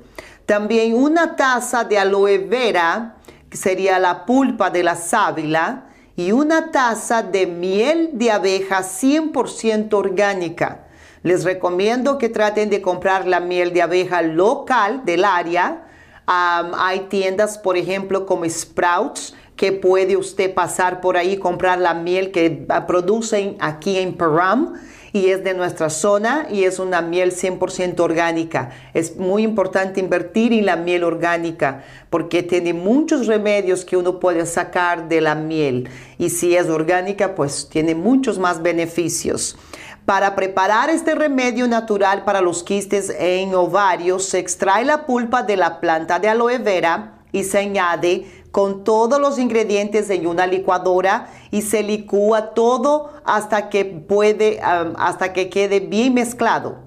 También 0.45 0.93
una 0.93 1.37
taza 1.37 1.85
de 1.85 1.97
aloe 1.97 2.37
vera, 2.39 3.15
que 3.49 3.55
sería 3.55 3.97
la 3.97 4.25
pulpa 4.25 4.69
de 4.69 4.83
la 4.83 4.97
sábila, 4.97 5.85
y 6.17 6.33
una 6.33 6.69
taza 6.69 7.23
de 7.23 7.47
miel 7.47 8.09
de 8.11 8.29
abeja 8.29 8.81
100% 8.81 9.93
orgánica. 9.93 10.87
Les 11.23 11.45
recomiendo 11.45 12.17
que 12.17 12.27
traten 12.27 12.69
de 12.69 12.81
comprar 12.81 13.25
la 13.25 13.39
miel 13.39 13.71
de 13.71 13.83
abeja 13.83 14.21
local 14.21 15.03
del 15.05 15.23
área. 15.23 15.85
hay 16.27 16.99
tiendas, 17.07 17.57
por 17.57 17.77
ejemplo, 17.77 18.25
como 18.25 18.43
Sprouts, 18.49 19.33
que 19.55 19.71
puede 19.71 20.17
usted 20.17 20.53
pasar 20.53 20.99
por 20.99 21.15
ahí 21.15 21.33
y 21.33 21.37
comprar 21.37 21.79
la 21.79 21.93
miel 21.93 22.31
que 22.31 22.65
ah, 22.67 22.85
producen 22.85 23.55
aquí 23.61 23.97
en 23.97 24.17
Param 24.17 24.73
y 25.15 25.29
es 25.29 25.45
de 25.45 25.53
nuestra 25.53 25.89
zona 25.89 26.45
y 26.51 26.65
es 26.65 26.77
una 26.77 27.01
miel 27.01 27.31
100% 27.31 28.01
orgánica. 28.01 28.71
Es 28.93 29.15
muy 29.15 29.43
importante 29.43 30.01
invertir 30.01 30.51
en 30.51 30.65
la 30.65 30.75
miel 30.75 31.05
orgánica 31.05 31.85
porque 32.09 32.43
tiene 32.43 32.73
muchos 32.73 33.25
remedios 33.25 33.85
que 33.85 33.95
uno 33.95 34.19
puede 34.19 34.45
sacar 34.45 35.07
de 35.07 35.21
la 35.21 35.33
miel 35.33 35.87
y 36.17 36.31
si 36.31 36.57
es 36.57 36.67
orgánica 36.67 37.33
pues 37.33 37.69
tiene 37.69 37.95
muchos 37.95 38.39
más 38.39 38.61
beneficios. 38.61 39.57
Para 40.03 40.35
preparar 40.35 40.89
este 40.89 41.15
remedio 41.15 41.65
natural 41.69 42.25
para 42.25 42.41
los 42.41 42.61
quistes 42.61 43.09
en 43.17 43.55
ovarios 43.55 44.25
se 44.25 44.39
extrae 44.39 44.83
la 44.83 45.05
pulpa 45.05 45.43
de 45.43 45.55
la 45.55 45.79
planta 45.79 46.19
de 46.19 46.27
aloe 46.27 46.57
vera 46.57 47.21
y 47.31 47.45
se 47.45 47.59
añade 47.59 48.25
con 48.55 48.85
todos 48.85 49.19
los 49.19 49.37
ingredientes 49.37 50.09
en 50.09 50.27
una 50.27 50.47
licuadora 50.47 51.27
y 51.51 51.61
se 51.61 51.83
licúa 51.83 52.53
todo 52.53 53.11
hasta 53.25 53.67
que 53.67 53.83
puede, 53.83 54.61
hasta 54.61 55.33
que 55.33 55.49
quede 55.49 55.81
bien 55.81 56.13
mezclado. 56.13 56.77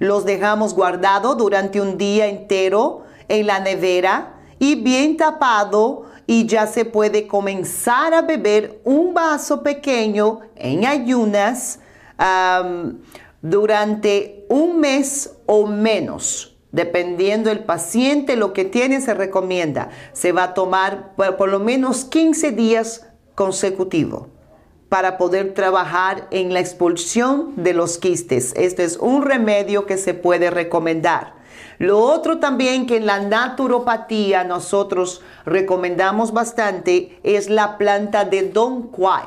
Los 0.00 0.24
dejamos 0.24 0.74
guardado 0.74 1.36
durante 1.36 1.80
un 1.80 1.96
día 1.96 2.26
entero 2.26 3.04
en 3.28 3.46
la 3.46 3.60
nevera 3.60 4.34
y 4.58 4.74
bien 4.74 5.16
tapado 5.16 6.06
y 6.26 6.46
ya 6.46 6.66
se 6.66 6.84
puede 6.84 7.28
comenzar 7.28 8.14
a 8.14 8.22
beber 8.22 8.80
un 8.82 9.14
vaso 9.14 9.62
pequeño 9.62 10.40
en 10.56 10.86
ayunas 10.86 11.78
durante 13.40 14.44
un 14.48 14.80
mes 14.80 15.36
o 15.46 15.68
menos. 15.68 16.51
Dependiendo 16.72 17.50
del 17.50 17.64
paciente, 17.64 18.34
lo 18.34 18.54
que 18.54 18.64
tiene 18.64 19.02
se 19.02 19.12
recomienda. 19.12 19.90
Se 20.14 20.32
va 20.32 20.44
a 20.44 20.54
tomar 20.54 21.14
por, 21.14 21.50
lo 21.50 21.60
menos 21.60 22.06
15 22.06 22.50
días 22.52 23.06
consecutivos 23.34 24.28
para 24.88 25.18
poder 25.18 25.52
trabajar 25.52 26.28
en 26.30 26.52
la 26.52 26.60
expulsión 26.60 27.52
de 27.56 27.74
los 27.74 27.98
quistes. 27.98 28.54
Este 28.56 28.84
es 28.84 28.96
un 28.96 29.22
remedio 29.22 29.84
que 29.84 29.98
se 29.98 30.14
puede 30.14 30.50
recomendar. 30.50 31.34
Lo 31.78 31.98
otro 31.98 32.38
también 32.38 32.86
que 32.86 32.96
en 32.96 33.06
la 33.06 33.20
naturopatía 33.20 34.44
nosotros 34.44 35.20
recomendamos 35.44 36.32
bastante 36.32 37.18
es 37.22 37.50
la 37.50 37.76
planta 37.76 38.24
de 38.24 38.48
Don 38.48 38.88
Quai. 38.88 39.26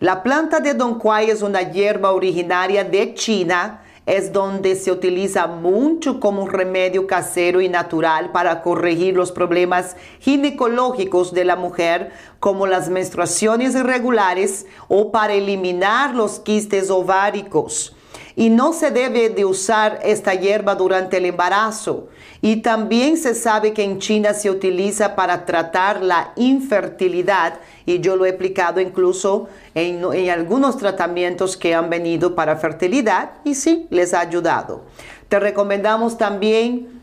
La 0.00 0.24
planta 0.24 0.60
de 0.60 0.74
Don 0.74 0.98
Quai 0.98 1.30
es 1.30 1.42
una 1.42 1.62
hierba 1.62 2.12
originaria 2.12 2.82
de 2.82 3.14
China 3.14 3.83
es 4.06 4.32
donde 4.32 4.76
se 4.76 4.92
utiliza 4.92 5.46
mucho 5.46 6.20
como 6.20 6.46
remedio 6.46 7.06
casero 7.06 7.60
y 7.60 7.68
natural 7.68 8.32
para 8.32 8.62
corregir 8.62 9.16
los 9.16 9.32
problemas 9.32 9.96
ginecológicos 10.20 11.32
de 11.32 11.44
la 11.44 11.56
mujer, 11.56 12.12
como 12.38 12.66
las 12.66 12.90
menstruaciones 12.90 13.74
irregulares 13.74 14.66
o 14.88 15.10
para 15.10 15.32
eliminar 15.32 16.14
los 16.14 16.38
quistes 16.38 16.90
ováricos. 16.90 17.93
Y 18.36 18.50
no 18.50 18.72
se 18.72 18.90
debe 18.90 19.28
de 19.28 19.44
usar 19.44 20.00
esta 20.02 20.34
hierba 20.34 20.74
durante 20.74 21.18
el 21.18 21.26
embarazo. 21.26 22.08
Y 22.42 22.56
también 22.56 23.16
se 23.16 23.34
sabe 23.34 23.72
que 23.72 23.84
en 23.84 24.00
China 24.00 24.34
se 24.34 24.50
utiliza 24.50 25.14
para 25.14 25.46
tratar 25.46 26.02
la 26.02 26.32
infertilidad 26.36 27.54
y 27.86 28.00
yo 28.00 28.16
lo 28.16 28.26
he 28.26 28.30
explicado 28.30 28.80
incluso 28.80 29.48
en, 29.74 30.02
en, 30.12 30.30
algunos 30.30 30.76
tratamientos 30.76 31.56
que 31.56 31.74
han 31.74 31.88
venido 31.88 32.34
para 32.34 32.56
fertilidad 32.56 33.32
y 33.44 33.54
sí, 33.54 33.86
les 33.90 34.14
ha 34.14 34.20
ayudado. 34.20 34.84
Te 35.28 35.38
recomendamos 35.38 36.18
también 36.18 37.02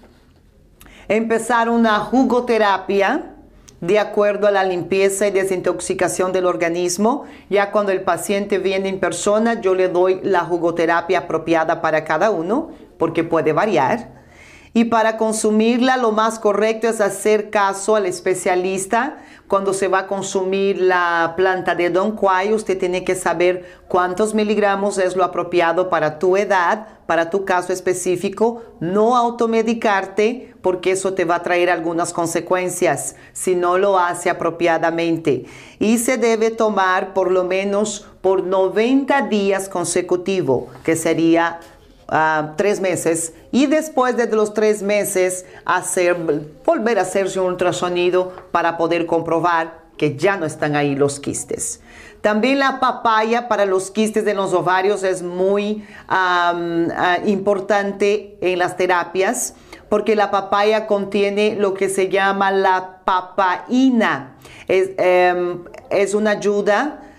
empezar 1.08 1.70
una 1.70 2.00
jugoterapia 2.00 3.31
de 3.82 4.00
acuerdo 4.00 4.48
a 4.48 4.52
la 4.52 4.63
limpieza 4.63 5.28
y 5.28 5.32
desintoxicación 5.32 6.32
del 6.32 6.46
organismo. 6.46 7.26
Ya 7.50 7.72
cuando 7.72 7.91
el 7.91 8.04
paciente 8.04 8.60
viene 8.60 8.89
en 8.89 9.00
persona, 9.00 9.60
yo 9.60 9.76
le 9.76 9.89
doy 9.89 10.22
la 10.24 10.41
jugoterapia 10.41 11.20
apropiada 11.20 11.82
para 11.82 12.06
cada 12.06 12.32
uno, 12.32 12.70
porque 12.98 13.24
puede 13.24 13.52
variar. 13.52 14.21
Y 14.74 14.86
para 14.86 15.18
consumirla 15.18 15.98
lo 15.98 16.14
más 16.14 16.40
correcto 16.40 16.88
es 16.88 17.02
hacer 17.02 17.50
caso 17.50 17.98
al 17.98 18.06
especialista. 18.06 19.18
Cuando 19.50 19.74
se 19.74 19.90
va 19.90 20.00
a 20.00 20.08
consumir 20.08 20.80
la 20.80 21.34
planta 21.36 21.76
de 21.76 21.90
Don 21.90 22.16
Quai, 22.16 22.54
usted 22.54 22.80
tiene 22.80 23.04
que 23.04 23.16
saber 23.16 23.66
cuántos 23.90 24.34
miligramos 24.34 24.98
es 24.98 25.18
lo 25.18 25.26
apropiado 25.26 25.90
para 25.90 26.20
tu 26.20 26.38
edad, 26.38 26.88
para 27.06 27.30
tu 27.30 27.44
caso 27.44 27.74
específico. 27.74 28.62
No 28.80 29.18
automedicarte 29.18 30.54
porque 30.62 30.92
eso 30.92 31.16
te 31.16 31.26
va 31.26 31.36
a 31.36 31.44
traer 31.44 31.70
algunas 31.70 32.14
consecuencias 32.14 33.18
si 33.34 33.56
no 33.56 33.78
lo 33.78 34.00
hace 34.00 34.30
apropiadamente. 34.30 35.44
Y 35.80 35.98
se 35.98 36.16
debe 36.16 36.50
tomar 36.50 37.14
por 37.14 37.30
lo 37.30 37.44
menos 37.44 38.08
por 38.22 38.44
90 38.44 39.24
días 39.24 39.68
consecutivos, 39.68 40.70
que 40.86 40.96
sería 40.96 41.60
tres 42.58 42.82
meses 42.82 43.34
y 43.52 43.67
después 43.67 44.17
de 44.17 44.28
los 44.28 44.54
tres 44.54 44.84
meses 44.84 45.45
hacer, 45.65 46.17
volver 46.65 47.00
a 47.00 47.04
hacerse 47.04 47.39
un 47.39 47.47
ultrasonido 47.47 48.34
para 48.52 48.78
poder 48.78 49.06
comprobar 49.06 49.80
que 49.97 50.17
ya 50.17 50.36
no 50.36 50.45
están 50.45 50.76
ahí 50.76 50.95
los 50.95 51.19
quistes. 51.19 51.80
También 52.21 52.60
la 52.60 52.80
papaya 52.80 53.47
para 53.47 53.65
los 53.65 53.91
quistes 53.91 54.26
de 54.26 54.34
los 54.34 54.54
ovarios 54.54 55.04
es 55.04 55.24
muy 55.24 55.86
uh, 56.10 57.28
importante 57.28 58.38
en 58.41 58.60
las 58.60 58.78
terapias 58.78 59.56
porque 59.88 60.15
la 60.15 60.32
papaya 60.32 60.88
contiene 60.88 61.56
lo 61.58 61.74
que 61.74 61.89
se 61.89 62.10
llama 62.10 62.52
la 62.52 63.02
papaína. 63.06 64.36
Es, 64.67 64.91
um, 65.36 65.65
es 65.89 66.13
una 66.13 66.32
ayuda 66.32 67.11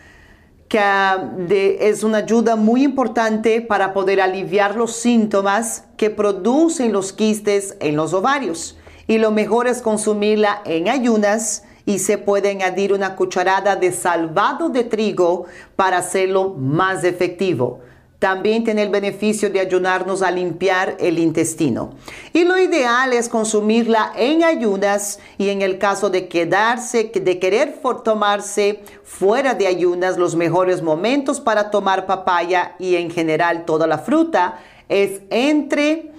que 0.72 1.76
es 1.82 2.02
una 2.02 2.18
ayuda 2.18 2.56
muy 2.56 2.82
importante 2.82 3.60
para 3.60 3.92
poder 3.92 4.22
aliviar 4.22 4.74
los 4.74 4.96
síntomas 4.96 5.84
que 5.98 6.08
producen 6.08 6.94
los 6.94 7.12
quistes 7.12 7.76
en 7.80 7.94
los 7.94 8.14
ovarios. 8.14 8.78
Y 9.06 9.18
lo 9.18 9.32
mejor 9.32 9.66
es 9.66 9.82
consumirla 9.82 10.62
en 10.64 10.88
ayunas 10.88 11.64
y 11.84 11.98
se 11.98 12.16
puede 12.16 12.48
añadir 12.48 12.94
una 12.94 13.16
cucharada 13.16 13.76
de 13.76 13.92
salvado 13.92 14.70
de 14.70 14.84
trigo 14.84 15.44
para 15.76 15.98
hacerlo 15.98 16.54
más 16.56 17.04
efectivo 17.04 17.80
también 18.22 18.62
tiene 18.62 18.84
el 18.84 18.88
beneficio 18.88 19.50
de 19.50 19.58
ayudarnos 19.58 20.22
a 20.22 20.30
limpiar 20.30 20.96
el 21.00 21.18
intestino. 21.18 21.94
Y 22.32 22.44
lo 22.44 22.56
ideal 22.56 23.12
es 23.12 23.28
consumirla 23.28 24.12
en 24.16 24.44
ayunas 24.44 25.18
y 25.38 25.48
en 25.48 25.60
el 25.60 25.76
caso 25.78 26.08
de 26.08 26.28
quedarse, 26.28 27.10
de 27.12 27.38
querer 27.40 27.80
tomarse 28.04 28.84
fuera 29.02 29.54
de 29.54 29.66
ayunas, 29.66 30.18
los 30.18 30.36
mejores 30.36 30.82
momentos 30.82 31.40
para 31.40 31.72
tomar 31.72 32.06
papaya 32.06 32.76
y 32.78 32.94
en 32.94 33.10
general 33.10 33.64
toda 33.64 33.88
la 33.88 33.98
fruta 33.98 34.60
es 34.88 35.22
entre 35.30 36.12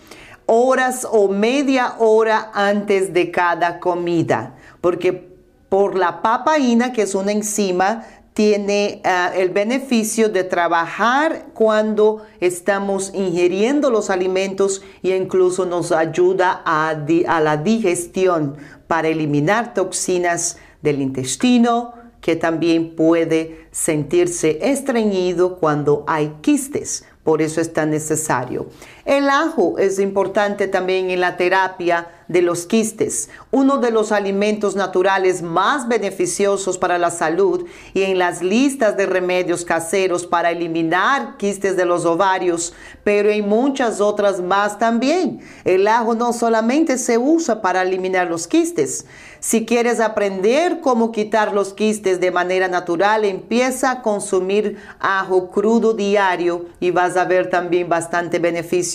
horas 0.46 1.08
o 1.10 1.30
media 1.30 1.96
hora 2.00 2.52
antes 2.54 3.14
de 3.14 3.32
cada 3.32 3.80
comida, 3.80 4.58
porque 4.82 5.32
por 5.70 5.98
la 5.98 6.22
papaína, 6.22 6.92
que 6.92 7.04
es 7.04 7.16
una 7.16 7.32
enzima, 7.32 8.04
tiene 8.34 9.02
uh, 9.06 9.38
el 9.38 9.50
beneficio 9.50 10.30
de 10.30 10.44
trabajar 10.44 11.48
cuando 11.54 12.26
estamos 12.40 13.12
ingiriendo 13.14 13.90
los 13.90 14.10
alimentos 14.10 14.82
e 15.04 15.16
incluso 15.16 15.66
nos 15.66 15.92
ayuda 15.92 16.62
a, 16.66 16.90
a 16.90 17.42
la 17.42 17.58
digestión 17.58 18.58
para 18.88 19.08
eliminar 19.08 19.74
toxinas 19.74 20.58
del 20.82 21.02
intestino, 21.02 21.94
que 22.22 22.36
también 22.36 22.96
puede 22.96 23.68
sentirse 23.72 24.60
estreñido 24.62 25.58
cuando 25.60 26.04
hay 26.08 26.38
quistes. 26.42 27.06
Por 27.24 27.42
eso 27.42 27.62
es 27.62 27.72
tan 27.72 27.90
necesario. 27.90 28.68
El 29.06 29.30
ajo 29.30 29.78
es 29.80 30.00
importante 30.00 30.70
también 30.70 31.10
en 31.10 31.20
la 31.20 31.36
terapia 31.36 32.08
de 32.30 32.42
los 32.42 32.66
quistes, 32.66 33.30
uno 33.52 33.78
de 33.78 33.92
los 33.92 34.14
alimentos 34.14 34.78
naturales 34.78 35.42
más 35.42 35.90
beneficiosos 35.90 36.78
para 36.78 36.98
la 36.98 37.12
salud 37.12 37.66
y 37.94 38.04
en 38.04 38.18
las 38.18 38.42
listas 38.42 38.96
de 38.96 39.06
remedios 39.06 39.66
caseros 39.66 40.26
para 40.26 40.52
eliminar 40.52 41.36
quistes 41.36 41.76
de 41.76 41.84
los 41.84 42.06
ovarios, 42.06 42.74
pero 43.04 43.30
en 43.30 43.50
muchas 43.50 44.00
otras 44.00 44.40
más 44.40 44.80
también. 44.80 45.42
El 45.66 45.86
ajo 45.90 46.16
no 46.16 46.32
solamente 46.32 46.98
se 46.98 47.18
usa 47.18 47.62
para 47.62 47.82
eliminar 47.82 48.28
los 48.28 48.48
quistes. 48.48 49.06
Si 49.42 49.66
quieres 49.66 50.00
aprender 50.00 50.80
cómo 50.80 51.12
quitar 51.12 51.54
los 51.54 51.74
quistes 51.74 52.22
de 52.22 52.32
manera 52.32 52.70
natural, 52.70 53.26
empieza 53.26 53.92
a 53.92 54.02
consumir 54.02 54.78
ajo 55.02 55.52
crudo 55.52 55.94
diario 55.94 56.68
y 56.80 56.92
vas 56.92 57.18
a 57.18 57.26
ver 57.26 57.50
también 57.50 57.90
bastante 57.90 58.40
beneficio. 58.40 58.93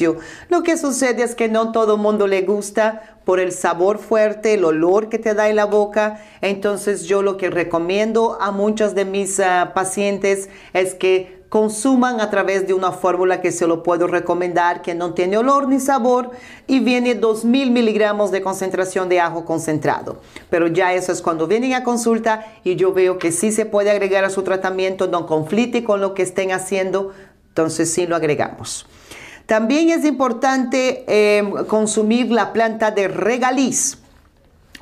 Lo 0.48 0.62
que 0.62 0.76
sucede 0.76 1.22
es 1.22 1.34
que 1.34 1.48
no 1.48 1.72
todo 1.72 1.94
el 1.94 2.00
mundo 2.00 2.26
le 2.26 2.42
gusta 2.42 3.18
por 3.24 3.40
el 3.40 3.52
sabor 3.52 3.98
fuerte, 3.98 4.54
el 4.54 4.64
olor 4.64 5.08
que 5.08 5.18
te 5.18 5.34
da 5.34 5.48
en 5.48 5.56
la 5.56 5.66
boca. 5.66 6.20
Entonces 6.40 7.04
yo 7.04 7.22
lo 7.22 7.37
que 7.37 7.50
recomiendo 7.50 8.38
a 8.40 8.50
muchos 8.52 8.94
de 8.94 9.04
mis 9.04 9.38
uh, 9.38 9.72
pacientes 9.74 10.48
es 10.72 10.94
que 10.94 11.38
consuman 11.48 12.20
a 12.20 12.30
través 12.30 12.66
de 12.66 12.74
una 12.74 12.92
fórmula 12.92 13.40
que 13.40 13.52
se 13.52 13.66
lo 13.66 13.82
puedo 13.82 14.06
recomendar, 14.06 14.82
que 14.82 14.94
no 14.94 15.14
tiene 15.14 15.38
olor 15.38 15.68
ni 15.68 15.80
sabor 15.80 16.30
y 16.66 16.80
viene 16.80 17.14
2000 17.14 17.70
miligramos 17.70 18.30
de 18.30 18.42
concentración 18.42 19.08
de 19.08 19.20
ajo 19.20 19.44
concentrado. 19.44 20.20
Pero 20.50 20.66
ya 20.66 20.92
eso 20.92 21.12
es 21.12 21.22
cuando 21.22 21.46
vienen 21.46 21.74
a 21.74 21.84
consulta 21.84 22.46
y 22.64 22.76
yo 22.76 22.92
veo 22.92 23.18
que 23.18 23.32
sí 23.32 23.50
se 23.50 23.66
puede 23.66 23.90
agregar 23.90 24.24
a 24.24 24.30
su 24.30 24.42
tratamiento, 24.42 25.06
no 25.06 25.26
conflite 25.26 25.84
con 25.84 26.00
lo 26.00 26.14
que 26.14 26.22
estén 26.22 26.52
haciendo, 26.52 27.12
entonces 27.48 27.92
sí 27.92 28.06
lo 28.06 28.16
agregamos. 28.16 28.87
También 29.48 29.88
es 29.88 30.04
importante 30.04 31.04
eh, 31.08 31.42
consumir 31.68 32.30
la 32.30 32.52
planta 32.52 32.90
de 32.90 33.08
regaliz. 33.08 33.96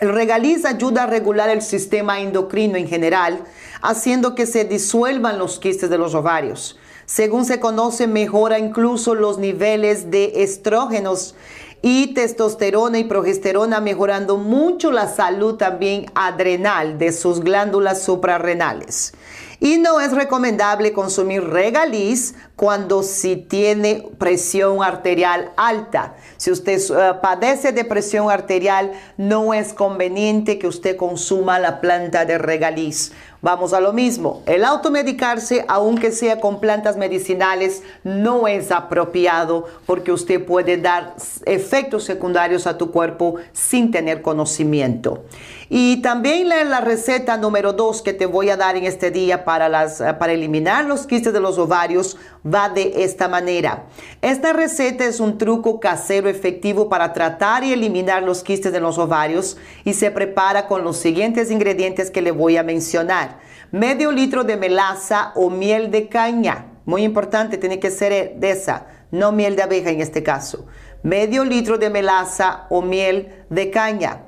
El 0.00 0.12
regaliz 0.12 0.64
ayuda 0.64 1.04
a 1.04 1.06
regular 1.06 1.48
el 1.50 1.62
sistema 1.62 2.18
endocrino 2.18 2.76
en 2.76 2.88
general, 2.88 3.44
haciendo 3.80 4.34
que 4.34 4.44
se 4.44 4.64
disuelvan 4.64 5.38
los 5.38 5.60
quistes 5.60 5.88
de 5.88 5.98
los 5.98 6.16
ovarios. 6.16 6.76
Según 7.04 7.44
se 7.44 7.60
conoce, 7.60 8.08
mejora 8.08 8.58
incluso 8.58 9.14
los 9.14 9.38
niveles 9.38 10.10
de 10.10 10.42
estrógenos 10.42 11.36
y 11.80 12.14
testosterona 12.14 12.98
y 12.98 13.04
progesterona, 13.04 13.80
mejorando 13.80 14.36
mucho 14.36 14.90
la 14.90 15.06
salud 15.06 15.54
también 15.54 16.06
adrenal 16.16 16.98
de 16.98 17.12
sus 17.12 17.38
glándulas 17.38 18.02
suprarrenales. 18.02 19.12
Y 19.60 19.78
no 19.78 20.00
es 20.00 20.12
recomendable 20.12 20.92
consumir 20.92 21.42
regaliz 21.44 22.34
cuando 22.56 23.02
si 23.02 23.36
tiene 23.36 24.08
presión 24.18 24.82
arterial 24.82 25.52
alta. 25.56 26.14
Si 26.36 26.50
usted 26.50 26.80
uh, 26.90 27.20
padece 27.20 27.72
de 27.72 27.84
presión 27.84 28.30
arterial, 28.30 28.92
no 29.16 29.54
es 29.54 29.72
conveniente 29.72 30.58
que 30.58 30.66
usted 30.66 30.96
consuma 30.96 31.58
la 31.58 31.80
planta 31.80 32.24
de 32.24 32.38
regaliz. 32.38 33.12
Vamos 33.42 33.74
a 33.74 33.80
lo 33.80 33.92
mismo, 33.92 34.42
el 34.46 34.64
automedicarse, 34.64 35.64
aunque 35.68 36.10
sea 36.10 36.40
con 36.40 36.58
plantas 36.58 36.96
medicinales, 36.96 37.82
no 38.02 38.48
es 38.48 38.72
apropiado 38.72 39.66
porque 39.84 40.10
usted 40.10 40.44
puede 40.44 40.78
dar 40.78 41.14
efectos 41.44 42.04
secundarios 42.04 42.66
a 42.66 42.78
tu 42.78 42.90
cuerpo 42.90 43.36
sin 43.52 43.90
tener 43.90 44.22
conocimiento. 44.22 45.24
Y 45.68 46.00
también 46.00 46.48
la, 46.48 46.62
la 46.64 46.80
receta 46.80 47.36
número 47.36 47.72
dos 47.72 48.00
que 48.00 48.12
te 48.12 48.26
voy 48.26 48.50
a 48.50 48.56
dar 48.56 48.76
en 48.76 48.84
este 48.84 49.10
día 49.10 49.44
para, 49.44 49.68
las, 49.68 50.02
para 50.18 50.32
eliminar 50.32 50.84
los 50.84 51.06
quistes 51.06 51.32
de 51.32 51.40
los 51.40 51.58
ovarios 51.58 52.16
va 52.46 52.68
de 52.68 53.04
esta 53.04 53.28
manera. 53.28 53.84
Esta 54.22 54.52
receta 54.52 55.04
es 55.04 55.18
un 55.18 55.38
truco 55.38 55.80
casero 55.80 56.28
efectivo 56.28 56.88
para 56.88 57.12
tratar 57.12 57.64
y 57.64 57.72
eliminar 57.72 58.22
los 58.22 58.44
quistes 58.44 58.72
de 58.72 58.80
los 58.80 58.96
ovarios 58.98 59.56
y 59.84 59.94
se 59.94 60.10
prepara 60.10 60.68
con 60.68 60.84
los 60.84 60.96
siguientes 60.96 61.50
ingredientes 61.50 62.10
que 62.10 62.22
le 62.22 62.30
voy 62.30 62.56
a 62.56 62.62
mencionar. 62.62 63.35
Medio 63.70 64.12
litro 64.12 64.44
de 64.44 64.56
melaza 64.56 65.32
o 65.34 65.50
miel 65.50 65.90
de 65.90 66.08
caña 66.08 66.66
muy 66.86 67.02
importante, 67.02 67.58
tiene 67.58 67.80
que 67.80 67.90
ser 67.90 68.36
de 68.36 68.50
esa, 68.50 68.86
no 69.10 69.32
miel 69.32 69.56
de 69.56 69.64
abeja 69.64 69.90
en 69.90 70.00
este 70.00 70.22
caso. 70.22 70.66
Medio 71.02 71.44
litro 71.44 71.78
de 71.78 71.90
melaza 71.90 72.66
o 72.70 72.80
miel 72.80 73.44
de 73.50 73.70
caña. 73.70 74.22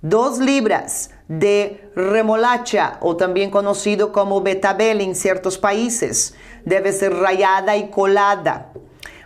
Dos 0.00 0.38
libras 0.38 1.10
de 1.26 1.90
remolacha 1.96 2.98
o 3.00 3.16
también 3.16 3.50
conocido 3.50 4.12
como 4.12 4.42
betabel 4.42 5.00
en 5.00 5.16
ciertos 5.16 5.58
países. 5.58 6.34
Debe 6.64 6.92
ser 6.92 7.14
rayada 7.16 7.76
y 7.76 7.90
colada. 7.90 8.70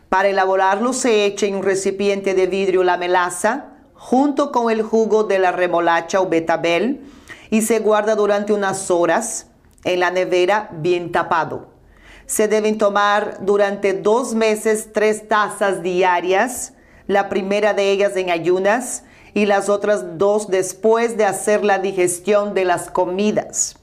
Para 0.09 0.29
elaborarlo 0.29 0.95
se 0.95 1.27
echa 1.27 1.45
en 1.45 1.57
un 1.57 1.63
recipiente 1.63 2.33
de 2.33 2.47
vidrio 2.47 2.85
la 2.85 2.97
melaza 2.97 3.67
junto 3.93 4.51
con 4.51 4.71
el 4.71 4.81
jugo 4.81 5.25
de 5.25 5.39
la 5.39 5.53
remolacha 5.53 6.23
o 6.23 6.29
betabel 6.29 7.03
y 7.51 7.63
se 7.63 7.81
guarda 7.81 8.15
durante 8.15 8.55
unas 8.55 8.91
horas 8.91 9.48
en 9.85 10.01
la 10.01 10.11
nevera 10.11 10.69
bien 10.73 11.13
tapado. 11.13 11.69
Se 12.27 12.49
deben 12.49 12.79
tomar 12.79 13.39
durante 13.41 13.95
dos 13.95 14.35
meses 14.35 14.91
tres 14.93 15.29
tazas 15.29 15.83
diarias, 15.83 16.75
la 17.07 17.29
primera 17.29 17.73
de 17.73 17.91
ellas 17.91 18.17
en 18.17 18.31
ayunas 18.31 19.05
y 19.35 19.47
las 19.47 19.69
otras 19.69 20.19
dos 20.19 20.49
después 20.49 21.17
de 21.17 21.25
hacer 21.25 21.65
la 21.65 21.79
digestión 21.79 22.55
de 22.55 22.65
las 22.65 22.91
comidas. 22.91 23.77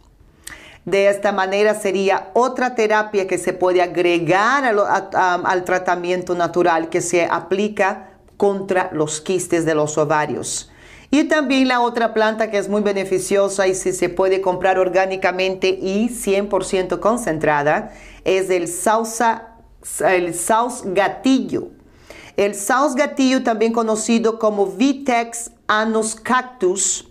De 0.85 1.09
esta 1.09 1.31
manera 1.31 1.73
sería 1.73 2.29
otra 2.33 2.75
terapia 2.75 3.25
que 3.25 3.39
se 3.39 3.53
puede 3.53 3.81
agregar 3.81 4.63
al, 4.65 5.63
tratamiento 5.65 6.35
natural 6.35 6.89
que 6.89 7.01
se 7.01 7.25
aplica 7.25 8.11
contra 8.37 8.89
los 8.93 9.19
quistes 9.19 9.65
de 9.65 9.73
los 9.73 9.97
ovarios. 9.97 10.71
Y 11.11 11.25
también 11.25 11.67
la 11.67 11.81
otra 11.81 12.13
planta 12.13 12.49
que 12.49 12.57
es 12.57 12.67
muy 12.67 12.81
beneficiosa 12.81 13.67
y 13.67 13.75
si 13.75 13.93
se 13.93 14.09
puede 14.09 14.41
comprar 14.41 14.79
orgánicamente 14.79 15.69
y 15.69 16.09
100% 16.09 16.99
concentrada 16.99 17.91
es 18.23 18.49
el 18.49 18.67
sausa, 18.67 19.55
el 20.05 20.33
saus 20.33 20.81
gatillo. 20.85 21.69
El 22.37 22.55
saus 22.55 22.95
gatillo, 22.95 23.43
también 23.43 23.71
conocido 23.71 24.39
como 24.39 24.67
Vitex 24.67 25.51
anus 25.67 26.15
cactus, 26.15 27.07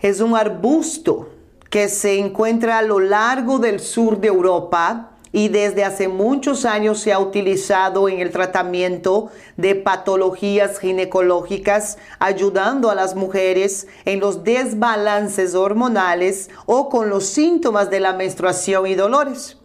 es 0.00 0.20
un 0.20 0.36
arbusto 0.36 1.30
que 1.70 1.88
se 1.88 2.18
encuentra 2.18 2.78
a 2.78 2.82
lo 2.82 3.00
largo 3.00 3.58
del 3.58 3.80
sur 3.80 4.20
de 4.20 4.28
Europa 4.28 5.15
y 5.36 5.48
desde 5.48 5.84
hace 5.84 6.08
muchos 6.08 6.64
años 6.64 6.98
se 6.98 7.12
ha 7.12 7.18
utilizado 7.18 8.08
en 8.08 8.20
el 8.20 8.30
tratamiento 8.30 9.30
de 9.58 9.74
patologías 9.74 10.78
ginecológicas, 10.78 11.98
ayudando 12.18 12.88
a 12.88 12.94
las 12.94 13.14
mujeres 13.14 13.86
en 14.06 14.20
los 14.20 14.44
desbalances 14.44 15.54
hormonales 15.54 16.48
o 16.64 16.88
con 16.88 17.10
los 17.10 17.26
síntomas 17.26 17.90
de 17.90 18.00
la 18.00 18.14
menstruación 18.14 18.86
y 18.86 18.94
dolores. 18.94 19.58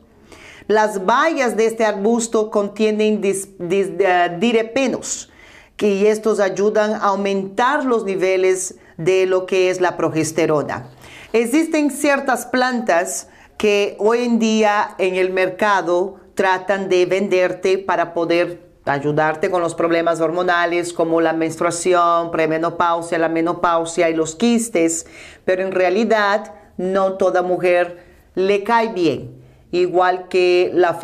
Las 0.68 1.06
bayas 1.06 1.56
de 1.56 1.68
este 1.68 1.86
arbusto 1.86 2.52
contienen 2.52 3.22
eh, 3.24 4.38
direpenos, 4.42 5.32
y 5.78 6.06
estos 6.06 6.42
ayudan 6.42 6.96
a 6.96 7.06
aumentar 7.06 7.86
los 7.86 8.04
niveles 8.04 8.76
de 8.98 9.26
lo 9.26 9.46
que 9.46 9.70
es 9.70 9.80
la 9.80 9.96
progesterona. 9.96 10.90
Existen 11.32 11.92
ciertas 11.92 12.46
plantas 12.46 13.30
que 13.62 13.96
hoy 14.00 14.24
en 14.24 14.40
día 14.40 14.96
en 14.98 15.14
el 15.14 15.32
mercado 15.32 16.16
tratan 16.34 16.90
de 16.90 17.06
venderte 17.06 17.78
para 17.78 18.12
poder 18.12 18.72
ayudarte 18.86 19.52
con 19.52 19.62
los 19.62 19.76
problemas 19.76 20.20
hormonales 20.20 20.94
como 20.94 21.22
la 21.22 21.34
menstruación, 21.34 22.32
premenopausia, 22.32 23.20
la 23.20 23.30
menopausia 23.30 24.10
y 24.10 24.16
los 24.16 24.36
quistes, 24.36 25.06
pero 25.46 25.62
en 25.62 25.74
realidad 25.74 26.56
no 26.78 27.18
toda 27.18 27.44
mujer 27.44 28.04
le 28.34 28.64
cae 28.64 28.94
bien. 28.94 29.40
Igual 29.70 30.28
que 30.28 30.72
la, 30.74 31.00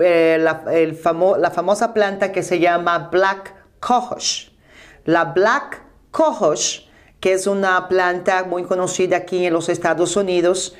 eh, 0.00 0.38
la 0.40 1.50
famosa 1.52 1.94
planta 1.94 2.32
que 2.32 2.42
se 2.42 2.58
llama 2.58 3.08
Black 3.12 3.54
Cohosh. 3.78 4.48
La 5.04 5.26
Black 5.26 5.80
Cohosh, 6.10 6.88
que 7.20 7.34
es 7.34 7.46
una 7.46 7.86
planta 7.86 8.42
muy 8.42 8.64
conocida 8.64 9.18
aquí 9.18 9.46
en 9.46 9.52
los 9.52 9.68
Estados 9.68 10.16
Unidos, 10.16 10.74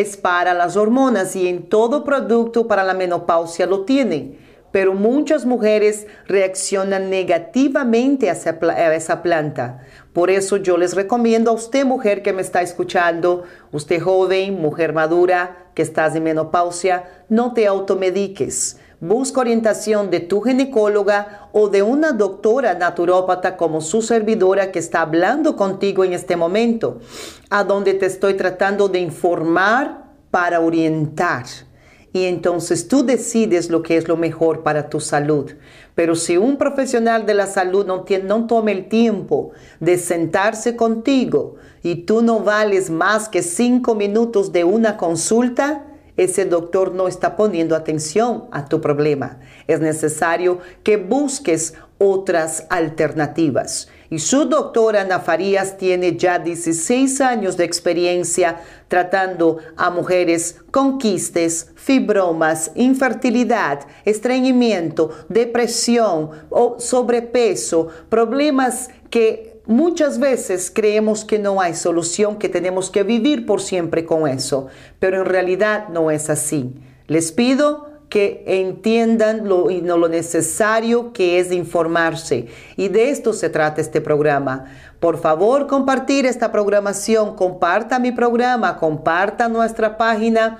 es 0.00 0.16
para 0.16 0.54
las 0.54 0.76
hormonas 0.76 1.36
y 1.36 1.48
en 1.48 1.68
todo 1.68 2.04
producto 2.04 2.66
para 2.66 2.82
la 2.82 2.94
menopausia 2.94 3.66
lo 3.66 3.84
tienen. 3.84 4.38
Pero 4.70 4.94
muchas 4.94 5.44
mujeres 5.44 6.06
reaccionan 6.26 7.10
negativamente 7.10 8.30
a 8.30 8.32
esa, 8.32 9.22
planta. 9.22 9.82
Por 10.14 10.30
eso 10.30 10.56
yo 10.56 10.78
les 10.78 10.94
recomiendo 10.94 11.50
a 11.50 11.54
usted, 11.54 11.84
mujer 11.84 12.22
que 12.22 12.32
me 12.32 12.40
está 12.40 12.62
escuchando, 12.62 13.42
usted 13.70 14.00
joven, 14.00 14.60
mujer 14.60 14.94
madura, 14.94 15.66
que 15.74 15.82
estás 15.82 16.16
en 16.16 16.22
menopausia, 16.22 17.04
no 17.28 17.52
te 17.52 17.66
automediques 17.66 18.78
Busca 19.02 19.40
orientación 19.40 20.10
de 20.10 20.20
tu 20.20 20.42
ginecóloga 20.42 21.48
o 21.50 21.68
de 21.68 21.82
una 21.82 22.12
doctora 22.12 22.74
naturópata 22.74 23.56
como 23.56 23.80
su 23.80 24.00
servidora 24.00 24.70
que 24.70 24.78
está 24.78 25.00
hablando 25.00 25.56
contigo 25.56 26.04
en 26.04 26.12
este 26.12 26.36
momento, 26.36 27.00
a 27.50 27.64
donde 27.64 27.94
te 27.94 28.06
estoy 28.06 28.34
tratando 28.34 28.88
de 28.88 29.00
informar 29.00 30.04
para 30.30 30.60
orientar. 30.60 31.46
Y 32.12 32.26
entonces 32.26 32.86
tú 32.86 33.04
decides 33.04 33.70
lo 33.70 33.82
que 33.82 33.96
es 33.96 34.06
lo 34.06 34.16
mejor 34.16 34.62
para 34.62 34.88
tu 34.88 35.00
salud. 35.00 35.50
Pero 35.96 36.14
si 36.14 36.36
un 36.36 36.56
profesional 36.56 37.26
de 37.26 37.34
la 37.34 37.48
salud 37.48 37.84
no, 37.84 38.04
no 38.22 38.46
toma 38.46 38.70
el 38.70 38.88
tiempo 38.88 39.50
de 39.80 39.98
sentarse 39.98 40.76
contigo 40.76 41.56
y 41.82 42.04
tú 42.04 42.22
no 42.22 42.38
vales 42.38 42.88
más 42.88 43.28
que 43.28 43.42
cinco 43.42 43.96
minutos 43.96 44.52
de 44.52 44.62
una 44.62 44.96
consulta, 44.96 45.86
ese 46.16 46.44
doctor 46.44 46.92
no 46.92 47.08
está 47.08 47.36
poniendo 47.36 47.74
atención 47.74 48.44
a 48.50 48.66
tu 48.66 48.80
problema. 48.80 49.40
Es 49.66 49.80
necesario 49.80 50.58
que 50.82 50.96
busques 50.96 51.74
otras 51.98 52.66
alternativas. 52.68 53.88
Y 54.10 54.18
su 54.18 54.44
doctora 54.44 55.02
Ana 55.02 55.20
Farías 55.20 55.78
tiene 55.78 56.18
ya 56.18 56.38
16 56.38 57.20
años 57.22 57.56
de 57.56 57.64
experiencia 57.64 58.60
tratando 58.88 59.58
a 59.76 59.88
mujeres 59.88 60.60
con 60.70 60.98
quistes, 60.98 61.70
fibromas, 61.76 62.72
infertilidad, 62.74 63.86
estreñimiento, 64.04 65.12
depresión 65.30 66.30
o 66.50 66.78
sobrepeso, 66.78 67.88
problemas 68.10 68.90
que 69.08 69.51
muchas 69.66 70.18
veces 70.18 70.70
creemos 70.74 71.24
que 71.24 71.38
no 71.38 71.60
hay 71.60 71.74
solución, 71.74 72.38
que 72.38 72.48
tenemos 72.48 72.90
que 72.90 73.02
vivir 73.02 73.46
por 73.46 73.60
siempre 73.60 74.04
con 74.04 74.28
eso, 74.28 74.68
pero 74.98 75.18
en 75.18 75.26
realidad 75.26 75.88
no 75.88 76.10
es 76.10 76.30
así. 76.30 76.74
Les 77.06 77.32
pido 77.32 77.92
que 78.12 78.44
entiendan 78.46 79.48
lo, 79.48 79.70
lo 79.70 80.08
necesario 80.08 81.14
que 81.14 81.38
es 81.38 81.50
informarse. 81.50 82.46
Y 82.76 82.88
de 82.88 83.08
esto 83.08 83.32
se 83.32 83.48
trata 83.48 83.80
este 83.80 84.02
programa. 84.02 84.66
Por 85.00 85.18
favor, 85.18 85.66
compartir 85.66 86.26
esta 86.26 86.52
programación, 86.52 87.34
comparta 87.36 87.98
mi 87.98 88.12
programa, 88.12 88.76
comparta 88.76 89.48
nuestra 89.48 89.96
página 89.96 90.58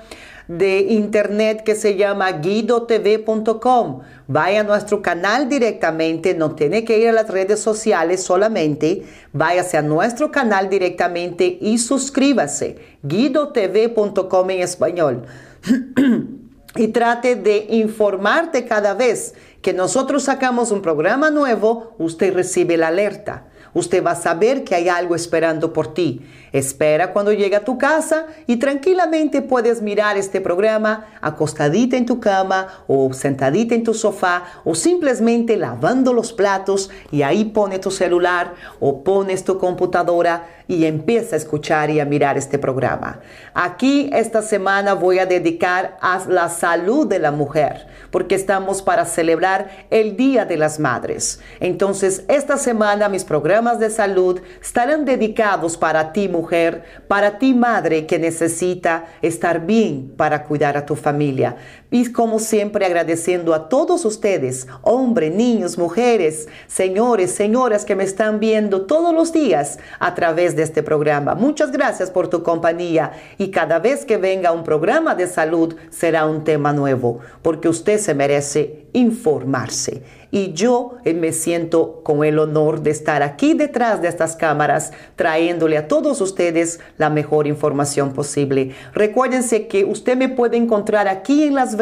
de 0.59 0.81
internet 0.81 1.63
que 1.63 1.75
se 1.75 1.97
llama 1.97 2.31
guidotv.com. 2.33 4.01
Vaya 4.29 4.61
a 4.61 4.65
nuestro 4.65 5.01
canal 5.01 5.49
directamente, 5.49 6.35
no 6.35 6.55
tiene 6.55 6.85
que 6.85 6.99
ir 6.99 7.09
a 7.09 7.13
las 7.13 7.29
redes 7.29 7.61
sociales 7.61 8.23
solamente. 8.23 9.05
Váyase 9.33 9.79
a 9.79 9.83
nuestro 9.83 10.31
canal 10.31 10.69
directamente 10.69 11.59
y 11.61 11.79
suscríbase. 11.79 12.77
guidotv.com 13.03 14.51
en 14.51 14.61
español. 14.61 15.23
y 16.77 16.89
trate 16.89 17.37
de 17.37 17.67
informarte 17.71 18.67
cada 18.67 18.95
vez 18.95 19.35
que 19.63 19.73
nosotros 19.73 20.25
sacamos 20.25 20.71
un 20.71 20.83
programa 20.83 21.31
nuevo, 21.31 21.95
usted 21.99 22.35
recibe 22.35 22.77
la 22.77 22.89
alerta. 22.89 23.47
Usted 23.75 24.05
va 24.05 24.13
a 24.13 24.17
saber 24.17 24.65
que 24.65 24.75
hay 24.75 24.89
algo 24.89 25.15
esperando 25.15 25.73
por 25.73 25.95
ti. 25.95 26.21
Espera 26.53 27.13
cuando 27.13 27.33
llegue 27.33 27.57
a 27.57 27.65
tu 27.65 27.79
casa 27.79 28.27
y 28.47 28.57
tranquilamente 28.57 29.41
puedes 29.41 29.81
mirar 29.81 30.19
este 30.19 30.41
programa 30.41 31.07
acostadita 31.23 31.97
en 31.97 32.05
tu 32.05 32.21
cama 32.21 32.85
o 32.87 33.13
sentadita 33.15 33.75
en 33.75 33.85
tu 33.85 33.95
sofá 33.95 34.45
o 34.65 34.75
simplemente 34.75 35.57
lavando 35.57 36.13
los 36.13 36.33
platos 36.33 36.91
y 37.11 37.23
ahí 37.23 37.47
pone 37.47 37.79
tu 37.79 37.91
celular 37.91 38.55
o 38.81 39.03
pones 39.03 39.45
tu 39.45 39.59
computadora 39.59 40.47
y 40.69 40.85
empieza 40.85 41.37
a 41.37 41.39
escuchar 41.39 41.91
y 41.91 42.01
a 42.01 42.05
mirar 42.05 42.37
este 42.37 42.59
programa. 42.59 43.21
Aquí 43.55 44.11
esta 44.13 44.43
semana 44.43 44.95
voy 44.95 45.19
a 45.19 45.27
dedicar 45.27 45.97
a 46.01 46.23
la 46.29 46.49
salud 46.49 47.07
de 47.07 47.19
la 47.19 47.31
mujer 47.31 47.87
porque 48.11 48.35
estamos 48.35 48.83
para 48.83 49.07
celebrar 49.07 49.87
el 49.91 50.17
Día 50.17 50.45
de 50.45 50.59
las 50.59 50.79
Madres. 50.79 51.41
Entonces 51.61 52.25
esta 52.29 52.59
semana 52.59 53.09
mis 53.09 53.25
programas 53.25 53.52
programas 53.53 53.81
de 53.81 53.91
salud 53.91 54.41
estarán 54.63 55.05
dedicados 55.05 55.77
para 55.77 56.15
ti 56.15 56.27
mujer, 56.27 56.85
para 57.07 57.39
ti 57.39 57.53
madre 57.53 58.07
que 58.07 58.19
necesita 58.19 59.09
estar 59.21 59.67
bien 59.67 60.15
para 60.17 60.45
cuidar 60.45 60.79
a 60.79 60.87
tu 60.87 60.97
familia. 60.97 61.57
Y 61.93 62.11
como 62.11 62.39
siempre 62.39 62.87
agradeciendo 62.87 63.53
a 63.53 63.69
todos 63.69 64.07
ustedes, 64.07 64.67
hombres, 64.81 65.35
niños, 65.35 65.77
mujeres, 65.77 66.49
señores, 66.67 67.33
señoras 67.33 67.85
que 67.85 67.95
me 67.95 68.03
están 68.03 68.41
viendo 68.41 68.87
todos 68.87 69.15
los 69.15 69.31
días 69.31 69.79
a 70.01 70.15
través 70.15 70.57
de 70.57 70.63
este 70.63 70.83
programa. 70.83 71.35
Muchas 71.35 71.71
gracias 71.71 72.11
por 72.11 72.29
tu 72.29 72.43
compañía 72.43 73.13
y 73.37 73.51
cada 73.51 73.79
vez 73.79 74.07
que 74.07 74.17
venga 74.17 74.53
un 74.53 74.65
programa 74.65 75.15
de 75.15 75.27
salud 75.27 75.77
será 75.91 76.25
un 76.25 76.45
tema 76.45 76.73
nuevo, 76.73 77.21
porque 77.43 77.69
usted 77.69 77.99
se 77.99 78.15
merece 78.15 78.87
informarse 78.95 80.03
y 80.33 80.55
yo 80.55 80.95
eh, 81.05 81.13
me 81.13 81.31
siento 81.33 82.01
con 82.03 82.25
el 82.25 82.39
honor 82.39 82.83
de 82.83 82.91
estar 82.91 83.23
aquí 83.23 83.53
detrás 83.53 84.01
de 84.01 84.09
estas 84.09 84.35
cámaras 84.35 84.93
trayéndole 85.15 85.77
a 85.77 85.87
todos 85.87 86.21
ustedes 86.21 86.81
la 86.97 87.11
mejor 87.11 87.47
información 87.47 88.15
posible. 88.15 88.75
Recuérdense 88.95 89.69
que 89.69 89.85
usted 89.85 90.17
me 90.17 90.31
puede 90.31 90.57
encontrar 90.57 91.07
aquí 91.07 91.45
en 91.45 91.55
Las 91.55 91.77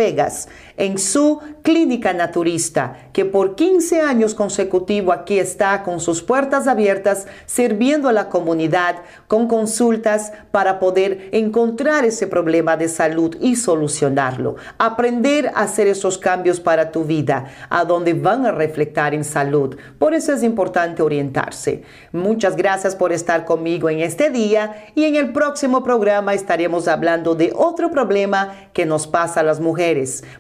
en 0.77 0.99
su 0.99 1.41
clínica 1.63 2.13
naturista, 2.13 2.97
que 3.13 3.25
por 3.25 3.55
15 3.55 4.01
años 4.01 4.35
consecutivos 4.35 5.15
aquí 5.15 5.39
está 5.39 5.83
con 5.83 6.01
sus 6.01 6.23
puertas 6.23 6.67
abiertas, 6.67 7.27
sirviendo 7.47 8.09
a 8.09 8.13
la 8.13 8.29
comunidad 8.29 8.97
con 9.29 9.47
consultas 9.47 10.33
para 10.51 10.79
poder 10.79 11.29
encontrar 11.33 12.05
ese 12.05 12.27
problema 12.27 12.77
de 12.77 12.89
salud 12.89 13.37
y 13.41 13.57
solucionarlo. 13.57 14.57
Aprender 14.79 15.49
a 15.49 15.63
hacer 15.63 15.87
esos 15.87 16.17
cambios 16.17 16.61
para 16.61 16.91
tu 16.91 17.05
vida, 17.05 17.47
a 17.69 17.85
donde 17.85 18.15
van 18.15 18.47
a 18.47 18.53
reflectar 18.53 19.15
en 19.15 19.25
salud. 19.25 19.77
Por 19.99 20.15
eso 20.15 20.33
es 20.33 20.43
importante 20.43 21.03
orientarse. 21.03 21.83
Muchas 22.13 22.57
gracias 22.57 22.97
por 22.97 23.13
estar 23.13 23.45
conmigo 23.45 23.91
en 23.91 24.01
este 24.01 24.31
día 24.31 24.87
y 24.95 25.05
en 25.05 25.17
el 25.17 25.33
próximo 25.33 25.83
programa 25.83 26.35
estaremos 26.35 26.89
hablando 26.89 27.35
de 27.35 27.53
otro 27.55 27.91
problema 27.91 28.55
que 28.73 28.87
nos 28.87 29.07
pasa 29.07 29.41
a 29.41 29.43
las 29.43 29.61
mujeres, 29.61 29.90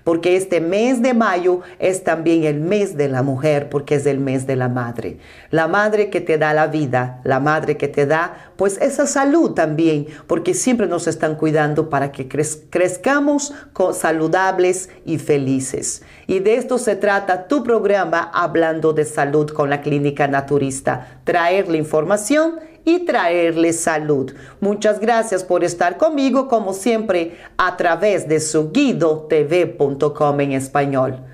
porque 0.04 0.36
este 0.36 0.60
mes 0.60 1.02
de 1.02 1.14
mayo 1.14 1.60
es 1.78 2.04
también 2.04 2.44
el 2.44 2.60
mes 2.60 2.96
de 2.96 3.08
la 3.08 3.22
mujer, 3.22 3.68
porque 3.68 3.96
es 3.96 4.06
el 4.06 4.18
mes 4.18 4.46
de 4.46 4.56
la 4.56 4.68
madre. 4.68 5.18
La 5.50 5.68
madre 5.68 6.10
que 6.10 6.20
te 6.20 6.38
da 6.38 6.54
la 6.54 6.66
vida, 6.66 7.20
la 7.24 7.40
madre 7.40 7.76
que 7.76 7.88
te 7.88 8.06
da 8.06 8.52
pues 8.56 8.78
esa 8.80 9.06
salud 9.06 9.52
también, 9.52 10.06
porque 10.26 10.54
siempre 10.54 10.86
nos 10.86 11.06
están 11.06 11.36
cuidando 11.36 11.88
para 11.88 12.12
que 12.12 12.28
crezcamos 12.28 13.54
saludables 13.92 14.90
y 15.04 15.18
felices. 15.18 16.02
Y 16.26 16.40
de 16.40 16.56
esto 16.56 16.78
se 16.78 16.96
trata 16.96 17.48
tu 17.48 17.64
programa 17.64 18.30
Hablando 18.32 18.92
de 18.92 19.04
Salud 19.04 19.50
con 19.50 19.70
la 19.70 19.80
Clínica 19.80 20.28
Naturista. 20.28 21.20
Traerle 21.24 21.78
información 21.78 22.60
y 22.84 23.00
traerle 23.00 23.72
salud. 23.72 24.32
Muchas 24.60 25.00
gracias 25.00 25.44
por 25.44 25.64
estar 25.64 25.96
conmigo, 25.96 26.48
como 26.48 26.72
siempre, 26.72 27.36
a 27.56 27.76
través 27.76 28.28
de 28.28 28.40
su 28.40 28.70
tv.com 28.70 30.40
en 30.40 30.52
español. 30.52 31.29